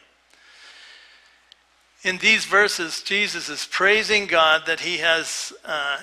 [2.06, 5.98] in these verses, Jesus is praising God that he has uh,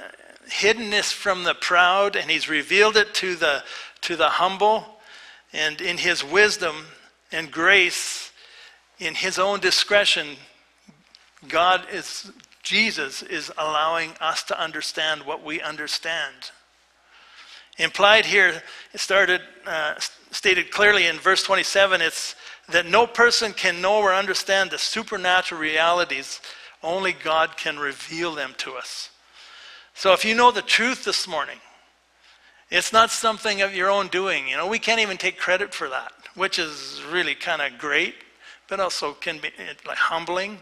[0.49, 3.63] hidden this from the proud and he's revealed it to the,
[4.01, 4.99] to the humble.
[5.53, 6.87] And in his wisdom
[7.31, 8.22] and grace,
[8.99, 10.35] in his own discretion,
[11.47, 16.51] God is, Jesus is allowing us to understand what we understand.
[17.77, 18.61] Implied here,
[18.93, 19.95] it started, uh,
[20.31, 22.35] stated clearly in verse 27, it's
[22.69, 26.39] that no person can know or understand the supernatural realities.
[26.81, 29.09] Only God can reveal them to us.
[29.95, 31.57] So if you know the truth this morning,
[32.69, 34.47] it's not something of your own doing.
[34.47, 38.15] You know, we can't even take credit for that, which is really kind of great,
[38.67, 39.51] but also can be
[39.85, 40.59] like humbling.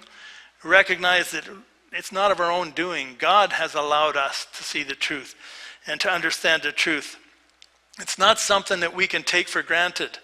[0.64, 1.48] Recognize that
[1.92, 3.16] it's not of our own doing.
[3.18, 5.36] God has allowed us to see the truth
[5.88, 7.18] and to understand the truth.
[8.00, 10.20] It's not something that we can take for granted.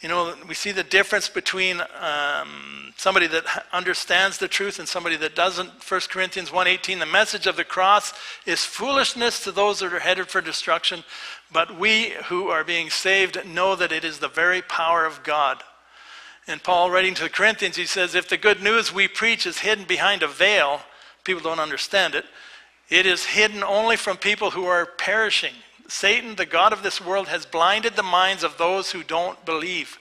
[0.00, 5.16] You know, we see the difference between um, somebody that understands the truth and somebody
[5.16, 5.70] that doesn't.
[5.70, 8.12] 1 Corinthians 1.18, the message of the cross
[8.44, 11.02] is foolishness to those that are headed for destruction,
[11.50, 15.62] but we who are being saved know that it is the very power of God.
[16.48, 19.58] And Paul, writing to the Corinthians, he says, if the good news we preach is
[19.58, 20.80] hidden behind a veil,
[21.24, 22.24] people don't understand it,
[22.88, 25.54] it is hidden only from people who are perishing.
[25.88, 29.98] Satan, the God of this world, has blinded the minds of those who don't believe.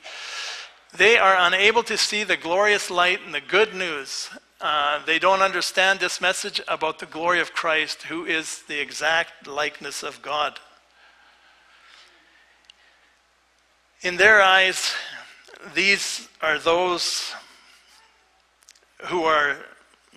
[0.96, 4.30] They are unable to see the glorious light and the good news.
[4.62, 9.48] Uh, they don't understand this message about the glory of Christ, who is the exact
[9.48, 10.60] likeness of God.
[14.02, 14.94] In their eyes,
[15.74, 17.34] these are those
[19.06, 19.56] who are,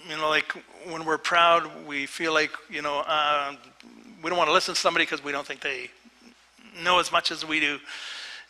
[0.08, 0.52] you know, like
[0.90, 3.54] when we're proud, we feel like, you know, uh,
[4.22, 5.90] we don't want to listen to somebody because we don't think they
[6.82, 7.78] know as much as we do.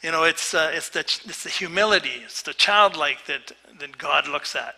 [0.02, 4.28] You know, it's, uh, it's, the, it's the humility, it's the childlike that, that God
[4.28, 4.76] looks at.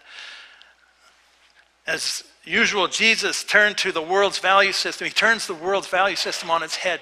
[1.87, 5.07] As usual, Jesus turned to the world's value system.
[5.07, 7.01] He turns the world's value system on its head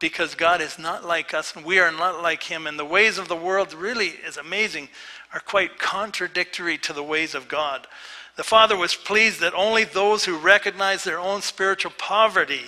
[0.00, 2.66] because God is not like us and we are not like him.
[2.66, 4.88] And the ways of the world really is amazing,
[5.32, 7.86] are quite contradictory to the ways of God.
[8.36, 12.62] The Father was pleased that only those who recognize their own spiritual poverty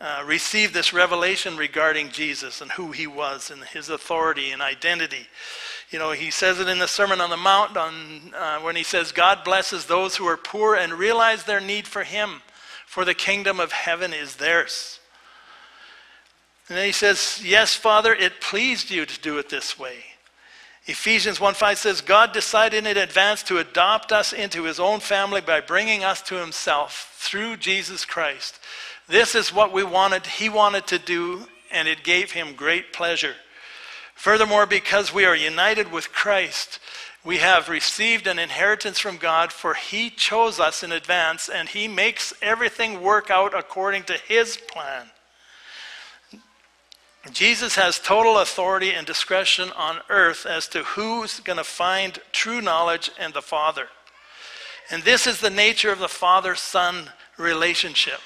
[0.00, 5.28] uh, received this revelation regarding Jesus and who he was and his authority and identity.
[5.90, 8.82] You know, he says it in the Sermon on the Mount on, uh, when he
[8.82, 12.42] says, God blesses those who are poor and realize their need for him,
[12.84, 14.98] for the kingdom of heaven is theirs.
[16.72, 19.96] And then he says, Yes, Father, it pleased you to do it this way.
[20.86, 25.60] Ephesians 1:5 says, God decided in advance to adopt us into his own family by
[25.60, 28.58] bringing us to himself through Jesus Christ.
[29.06, 33.34] This is what we wanted, he wanted to do, and it gave him great pleasure.
[34.14, 36.78] Furthermore, because we are united with Christ,
[37.22, 41.86] we have received an inheritance from God, for He chose us in advance, and He
[41.86, 45.10] makes everything work out according to His plan.
[47.30, 52.60] Jesus has total authority and discretion on earth as to who's going to find true
[52.60, 53.86] knowledge and the Father.
[54.90, 58.20] And this is the nature of the Father Son relationship.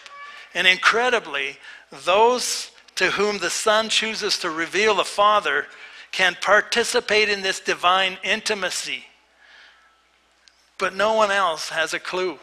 [0.54, 1.58] And incredibly,
[1.90, 5.66] those to whom the Son chooses to reveal the Father
[6.10, 9.04] can participate in this divine intimacy.
[10.78, 12.38] But no one else has a clue.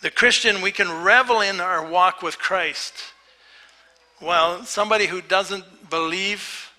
[0.00, 2.94] The Christian, we can revel in our walk with Christ.
[4.22, 6.70] While somebody who doesn't believe,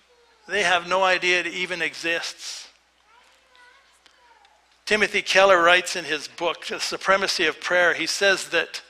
[0.48, 2.68] they have no idea it even exists.
[4.86, 8.80] Timothy Keller writes in his book, The Supremacy of Prayer, he says that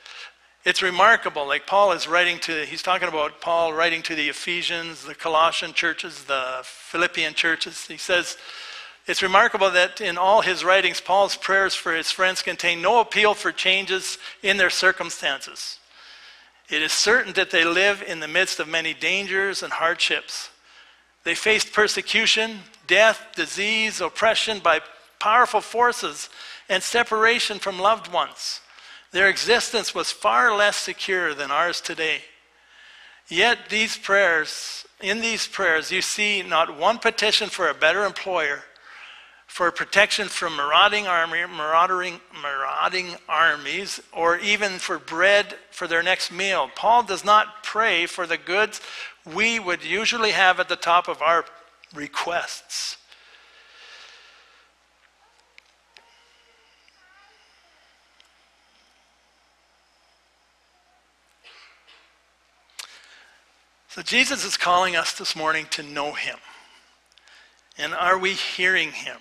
[0.65, 1.49] it's remarkable.
[1.49, 5.73] Like Paul is writing to, he's talking about Paul writing to the Ephesians, the Colossian
[5.73, 7.87] churches, the Philippian churches.
[7.89, 8.37] He says,
[9.09, 13.35] it's remarkable that in all his writings, Paul's prayers for his friends contain no appeal
[13.35, 15.81] for changes in their circumstances.
[16.71, 20.51] It is certain that they live in the midst of many dangers and hardships.
[21.25, 24.81] They faced persecution, death, disease, oppression by
[25.19, 26.29] powerful forces,
[26.69, 28.61] and separation from loved ones.
[29.13, 32.23] Their existence was far less secure than ours today.
[33.29, 38.65] Yet these prayers, in these prayers, you see not one petition for a better employer,
[39.55, 46.33] for protection from marauding, army, marauding, marauding armies, or even for bread for their next
[46.33, 46.69] meal.
[46.75, 48.81] Paul does not pray for the goods
[49.25, 51.45] we would usually have at the top of our
[51.95, 52.97] requests.
[63.87, 66.39] So Jesus is calling us this morning to know him.
[67.79, 69.19] And are we hearing him?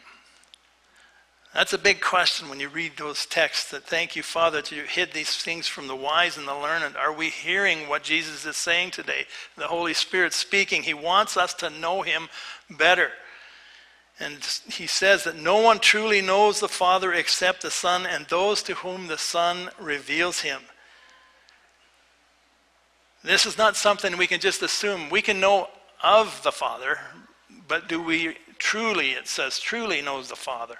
[1.53, 4.83] That's a big question when you read those texts that thank you, Father, that you
[4.83, 6.97] hid these things from the wise and the learned.
[6.97, 9.27] Are we hearing what Jesus is saying today?
[9.55, 10.81] The Holy Spirit speaking.
[10.81, 12.27] He wants us to know him
[12.71, 13.11] better.
[14.19, 14.37] And
[14.67, 18.73] he says that no one truly knows the Father except the Son and those to
[18.73, 20.61] whom the Son reveals him.
[23.23, 25.09] This is not something we can just assume.
[25.11, 25.69] We can know
[26.03, 26.97] of the Father,
[27.67, 30.77] but do we truly, it says, truly knows the Father?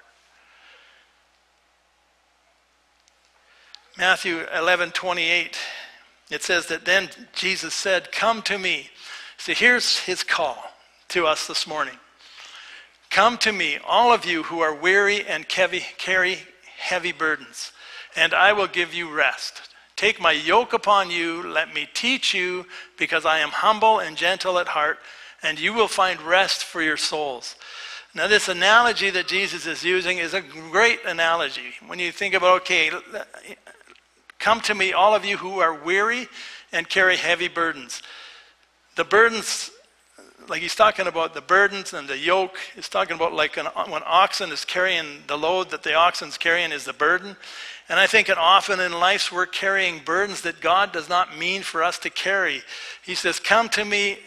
[3.96, 5.56] Matthew 11, 28,
[6.30, 8.90] it says that then Jesus said, Come to me.
[9.36, 10.56] So here's his call
[11.10, 11.94] to us this morning.
[13.10, 16.38] Come to me, all of you who are weary and carry
[16.76, 17.70] heavy burdens,
[18.16, 19.70] and I will give you rest.
[19.94, 22.66] Take my yoke upon you, let me teach you,
[22.98, 24.98] because I am humble and gentle at heart,
[25.40, 27.54] and you will find rest for your souls.
[28.16, 31.74] Now, this analogy that Jesus is using is a great analogy.
[31.86, 32.90] When you think about, okay,
[34.44, 36.28] come to me, all of you who are weary
[36.70, 38.02] and carry heavy burdens.
[38.94, 39.70] The burdens,
[40.50, 44.02] like he's talking about the burdens and the yoke, he's talking about like an, when
[44.04, 47.38] oxen is carrying the load that the oxen's carrying is the burden.
[47.88, 51.62] And I think that often in life we're carrying burdens that God does not mean
[51.62, 52.60] for us to carry.
[53.02, 54.18] He says, Come to me,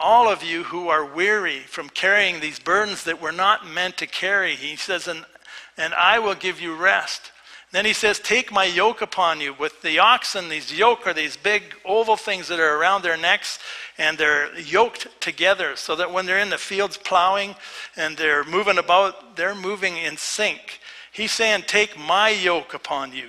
[0.00, 4.08] all of you who are weary from carrying these burdens that we're not meant to
[4.08, 4.56] carry.
[4.56, 5.24] He says, And,
[5.76, 7.30] and I will give you rest.
[7.72, 9.54] Then he says, Take my yoke upon you.
[9.54, 13.58] With the oxen, these yoke are these big oval things that are around their necks,
[13.96, 17.54] and they're yoked together so that when they're in the fields plowing
[17.96, 20.80] and they're moving about, they're moving in sync.
[21.12, 23.28] He's saying, Take my yoke upon you.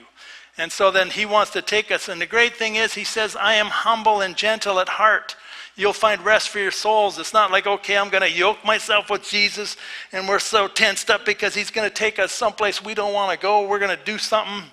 [0.57, 2.09] And so then he wants to take us.
[2.09, 5.35] And the great thing is, he says, I am humble and gentle at heart.
[5.81, 7.17] You'll find rest for your souls.
[7.17, 9.77] It's not like, okay, I'm going to yoke myself with Jesus
[10.11, 13.31] and we're so tensed up because he's going to take us someplace we don't want
[13.31, 13.67] to go.
[13.67, 14.69] We're going to do something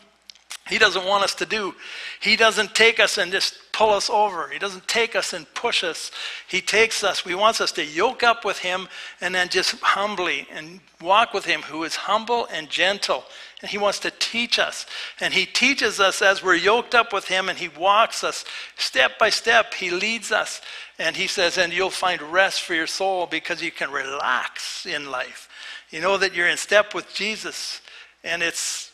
[0.68, 1.74] he doesn't want us to do.
[2.20, 4.48] He doesn't take us and just pull us over.
[4.48, 6.10] He doesn't take us and push us.
[6.46, 8.88] He takes us, he wants us to yoke up with him
[9.20, 13.24] and then just humbly and walk with him who is humble and gentle
[13.60, 14.86] and He wants to teach us.
[15.20, 18.44] And He teaches us as we're yoked up with Him, and He walks us
[18.76, 19.74] step by step.
[19.74, 20.60] He leads us.
[20.98, 25.10] And He says, and you'll find rest for your soul because you can relax in
[25.10, 25.48] life.
[25.90, 27.80] You know that you're in step with Jesus,
[28.22, 28.92] and it's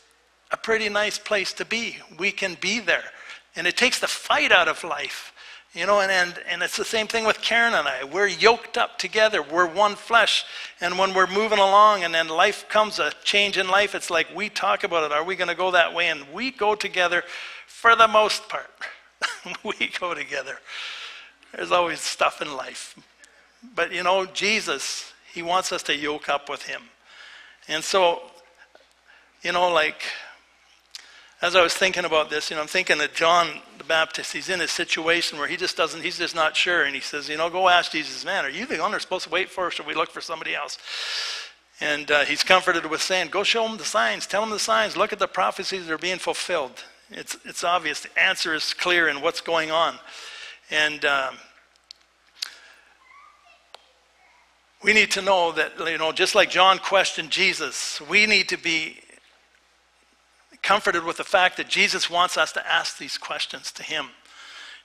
[0.51, 1.97] a pretty nice place to be.
[2.17, 3.03] We can be there.
[3.55, 5.31] And it takes the fight out of life.
[5.75, 8.05] You know, and, and, and it's the same thing with Karen and I.
[8.05, 9.43] We're yoked up together.
[9.43, 10.45] We're one flesh.
[10.79, 14.33] And when we're moving along and then life comes, a change in life, it's like
[14.33, 15.11] we talk about it.
[15.11, 16.07] Are we going to go that way?
[16.07, 17.23] And we go together
[17.67, 18.71] for the most part.
[19.65, 20.59] we go together.
[21.53, 22.97] There's always stuff in life.
[23.75, 26.83] But you know, Jesus, he wants us to yoke up with him.
[27.67, 28.21] And so,
[29.41, 30.03] you know, like
[31.41, 34.49] as I was thinking about this, you know, I'm thinking that John the Baptist, he's
[34.49, 36.83] in a situation where he just doesn't, he's just not sure.
[36.83, 39.25] And he says, you know, go ask Jesus, man, are you the one they're supposed
[39.25, 40.77] to wait for, or should we look for somebody else?
[41.81, 44.95] And uh, he's comforted with saying, go show them the signs, tell them the signs,
[44.95, 46.83] look at the prophecies that are being fulfilled.
[47.11, 47.99] It's, it's obvious.
[47.99, 49.95] The answer is clear in what's going on.
[50.71, 51.35] And um,
[54.83, 58.57] we need to know that, you know, just like John questioned Jesus, we need to
[58.57, 58.99] be
[60.65, 64.07] comforted with the fact that Jesus wants us to ask these questions to him.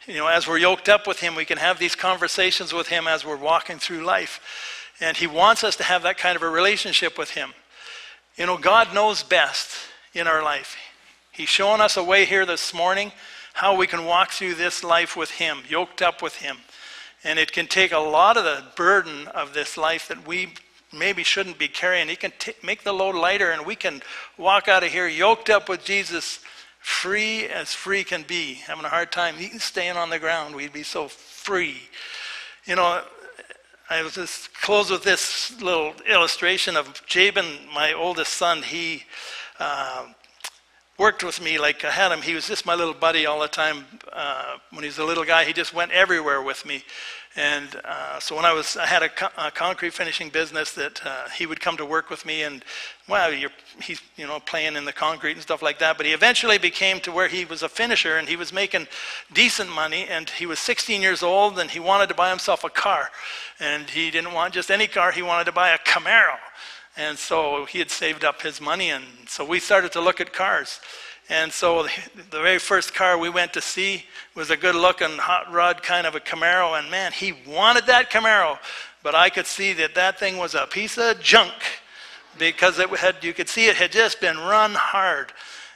[0.06, 3.08] You know, as we're yoked up with him, we can have these conversations with him
[3.08, 4.92] as we're walking through life.
[5.00, 7.54] And he wants us to have that kind of a relationship with him.
[8.36, 9.74] You know, God knows best
[10.12, 10.76] in our life.
[11.32, 13.10] He's showing us a way here this morning
[13.54, 16.58] how we can walk through this life with him, yoked up with him.
[17.24, 20.52] And it can take a lot of the burden of this life that we
[20.92, 22.08] maybe shouldn't be carrying.
[22.08, 24.02] He can t- make the load lighter, and we can
[24.36, 26.40] walk out of here yoked up with Jesus,
[26.80, 28.54] free as free can be.
[28.54, 31.76] Having a hard time even staying on the ground, we'd be so free.
[32.64, 33.02] You know,
[33.88, 38.62] I was just close with this little illustration of Jabin, my oldest son.
[38.62, 39.04] He
[39.58, 40.06] uh,
[40.96, 42.22] worked with me like I had him.
[42.22, 43.86] He was just my little buddy all the time.
[44.12, 46.84] Uh, when he was a little guy, he just went everywhere with me.
[47.36, 51.00] And uh, so when I was, I had a, co- a concrete finishing business that
[51.06, 52.64] uh, he would come to work with me, and
[53.08, 53.30] well,
[53.80, 55.96] he's you know playing in the concrete and stuff like that.
[55.96, 58.88] But he eventually became to where he was a finisher, and he was making
[59.32, 60.06] decent money.
[60.08, 63.10] And he was 16 years old, and he wanted to buy himself a car,
[63.60, 65.12] and he didn't want just any car.
[65.12, 66.36] He wanted to buy a Camaro,
[66.96, 70.32] and so he had saved up his money, and so we started to look at
[70.32, 70.80] cars.
[71.30, 74.04] And so the very first car we went to see
[74.34, 76.76] was a good looking hot rod kind of a Camaro.
[76.76, 78.58] And man, he wanted that Camaro.
[79.04, 81.54] But I could see that that thing was a piece of junk
[82.36, 85.32] because it had, you could see it had just been run hard.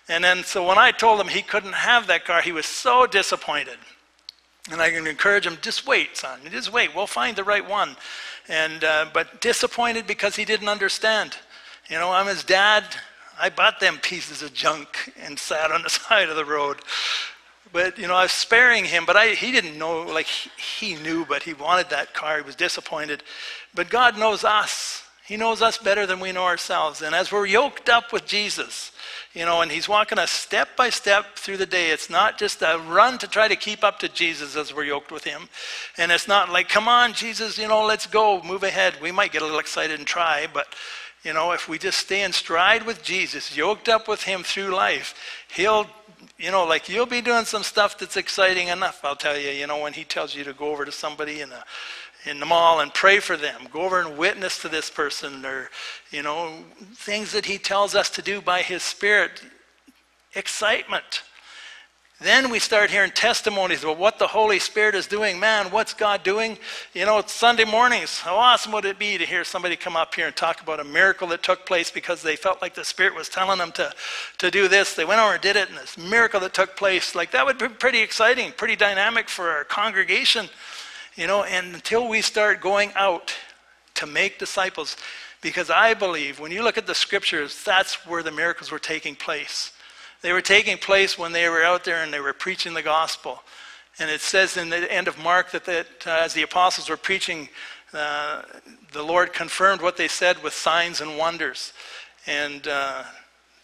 [0.08, 3.06] And then, so when I told him he couldn't have that car, he was so
[3.06, 3.78] disappointed.
[4.72, 6.40] And I can encourage him, just wait, son.
[6.50, 6.94] Just wait.
[6.96, 7.96] We'll find the right one.
[8.48, 11.36] And, uh, but disappointed because he didn't understand.
[11.88, 12.84] You know, I'm his dad.
[13.40, 16.78] I bought them pieces of junk and sat on the side of the road.
[17.72, 20.50] But, you know, I was sparing him, but I, he didn't know, like, he,
[20.94, 22.36] he knew, but he wanted that car.
[22.36, 23.24] He was disappointed.
[23.74, 25.02] But God knows us.
[25.26, 27.00] He knows us better than we know ourselves.
[27.02, 28.92] And as we're yoked up with Jesus,
[29.32, 31.90] you know, and he's walking us step by step through the day.
[31.90, 35.10] It's not just a run to try to keep up to Jesus as we're yoked
[35.10, 35.48] with him.
[35.98, 38.94] And it's not like, come on, Jesus, you know, let's go, move ahead.
[39.00, 40.66] We might get a little excited and try, but
[41.24, 44.74] you know, if we just stay in stride with Jesus, yoked up with him through
[44.74, 45.14] life,
[45.48, 45.86] he'll,
[46.38, 49.66] you know, like you'll be doing some stuff that's exciting enough, I'll tell you, you
[49.66, 51.64] know, when he tells you to go over to somebody in the,
[52.26, 55.70] in the mall and pray for them, go over and witness to this person, or,
[56.10, 56.58] you know,
[56.94, 59.42] things that he tells us to do by his Spirit.
[60.34, 61.22] Excitement.
[62.20, 65.40] Then we start hearing testimonies about what the Holy Spirit is doing.
[65.40, 66.56] Man, what's God doing?
[66.92, 68.20] You know, it's Sunday mornings.
[68.20, 70.84] How awesome would it be to hear somebody come up here and talk about a
[70.84, 73.92] miracle that took place because they felt like the Spirit was telling them to,
[74.38, 74.94] to do this?
[74.94, 77.16] They went over and did it, and this miracle that took place.
[77.16, 80.48] Like, that would be pretty exciting, pretty dynamic for our congregation.
[81.16, 83.34] You know, and until we start going out
[83.96, 84.96] to make disciples,
[85.40, 89.16] because I believe when you look at the scriptures, that's where the miracles were taking
[89.16, 89.72] place.
[90.24, 93.42] They were taking place when they were out there and they were preaching the gospel.
[93.98, 96.96] And it says in the end of Mark that, that uh, as the apostles were
[96.96, 97.50] preaching,
[97.92, 98.40] uh,
[98.94, 101.74] the Lord confirmed what they said with signs and wonders.
[102.26, 103.02] And uh,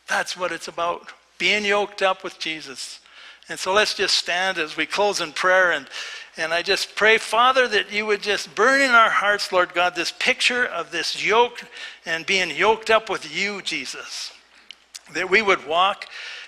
[0.07, 3.01] that's what it's about being yoked up with Jesus.
[3.49, 5.73] And so let's just stand as we close in prayer.
[5.73, 5.89] And,
[6.37, 9.95] and I just pray, Father, that you would just burn in our hearts, Lord God,
[9.95, 11.63] this picture of this yoke
[12.05, 14.31] and being yoked up with you, Jesus.
[15.15, 16.05] That we would walk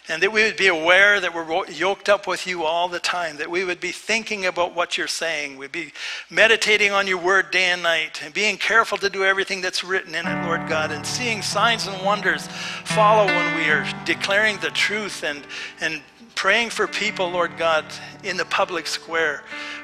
[0.09, 3.37] and that we would be aware that we're yoked up with you all the time,
[3.37, 5.93] that we would be thinking about what you're saying, we'd be
[6.29, 10.15] meditating on your word day and night, and being careful to do everything that's written
[10.15, 12.49] in it, Lord God, and seeing signs and wonders
[12.85, 15.43] follow when we are declaring the truth and,
[15.81, 16.03] and
[16.35, 17.85] praying for people, Lord God,
[18.25, 19.43] in the public square.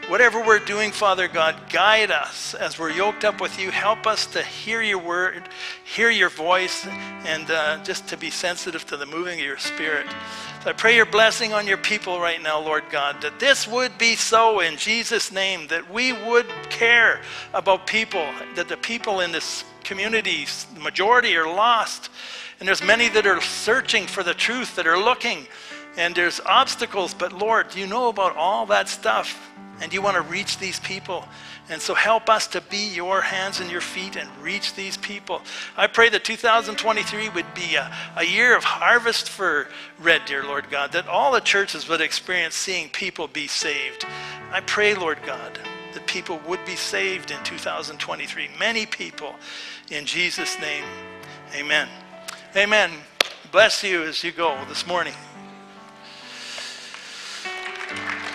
[0.09, 3.71] Whatever we're doing, Father God, guide us as we're yoked up with you.
[3.71, 5.49] Help us to hear your word,
[5.85, 6.87] hear your voice,
[7.27, 10.07] and uh, just to be sensitive to the moving of your spirit.
[10.65, 13.97] So I pray your blessing on your people right now, Lord God, that this would
[13.99, 17.21] be so in Jesus' name, that we would care
[17.53, 22.11] about people, that the people in this community, the majority are lost.
[22.61, 25.47] And there's many that are searching for the truth, that are looking,
[25.99, 27.13] and there's obstacles.
[27.13, 31.25] But Lord, you know about all that stuff and you want to reach these people.
[31.69, 35.43] And so help us to be your hands and your feet and reach these people.
[35.77, 39.69] I pray that 2023 would be a, a year of harvest for
[40.01, 44.07] Red Deer, Lord God, that all the churches would experience seeing people be saved.
[44.51, 45.59] I pray, Lord God,
[45.93, 48.49] that people would be saved in 2023.
[48.59, 49.35] Many people
[49.91, 50.85] in Jesus' name.
[51.55, 51.89] Amen.
[52.57, 52.91] Amen.
[53.53, 55.15] Bless you as you go this morning.
[57.99, 58.28] Thank you.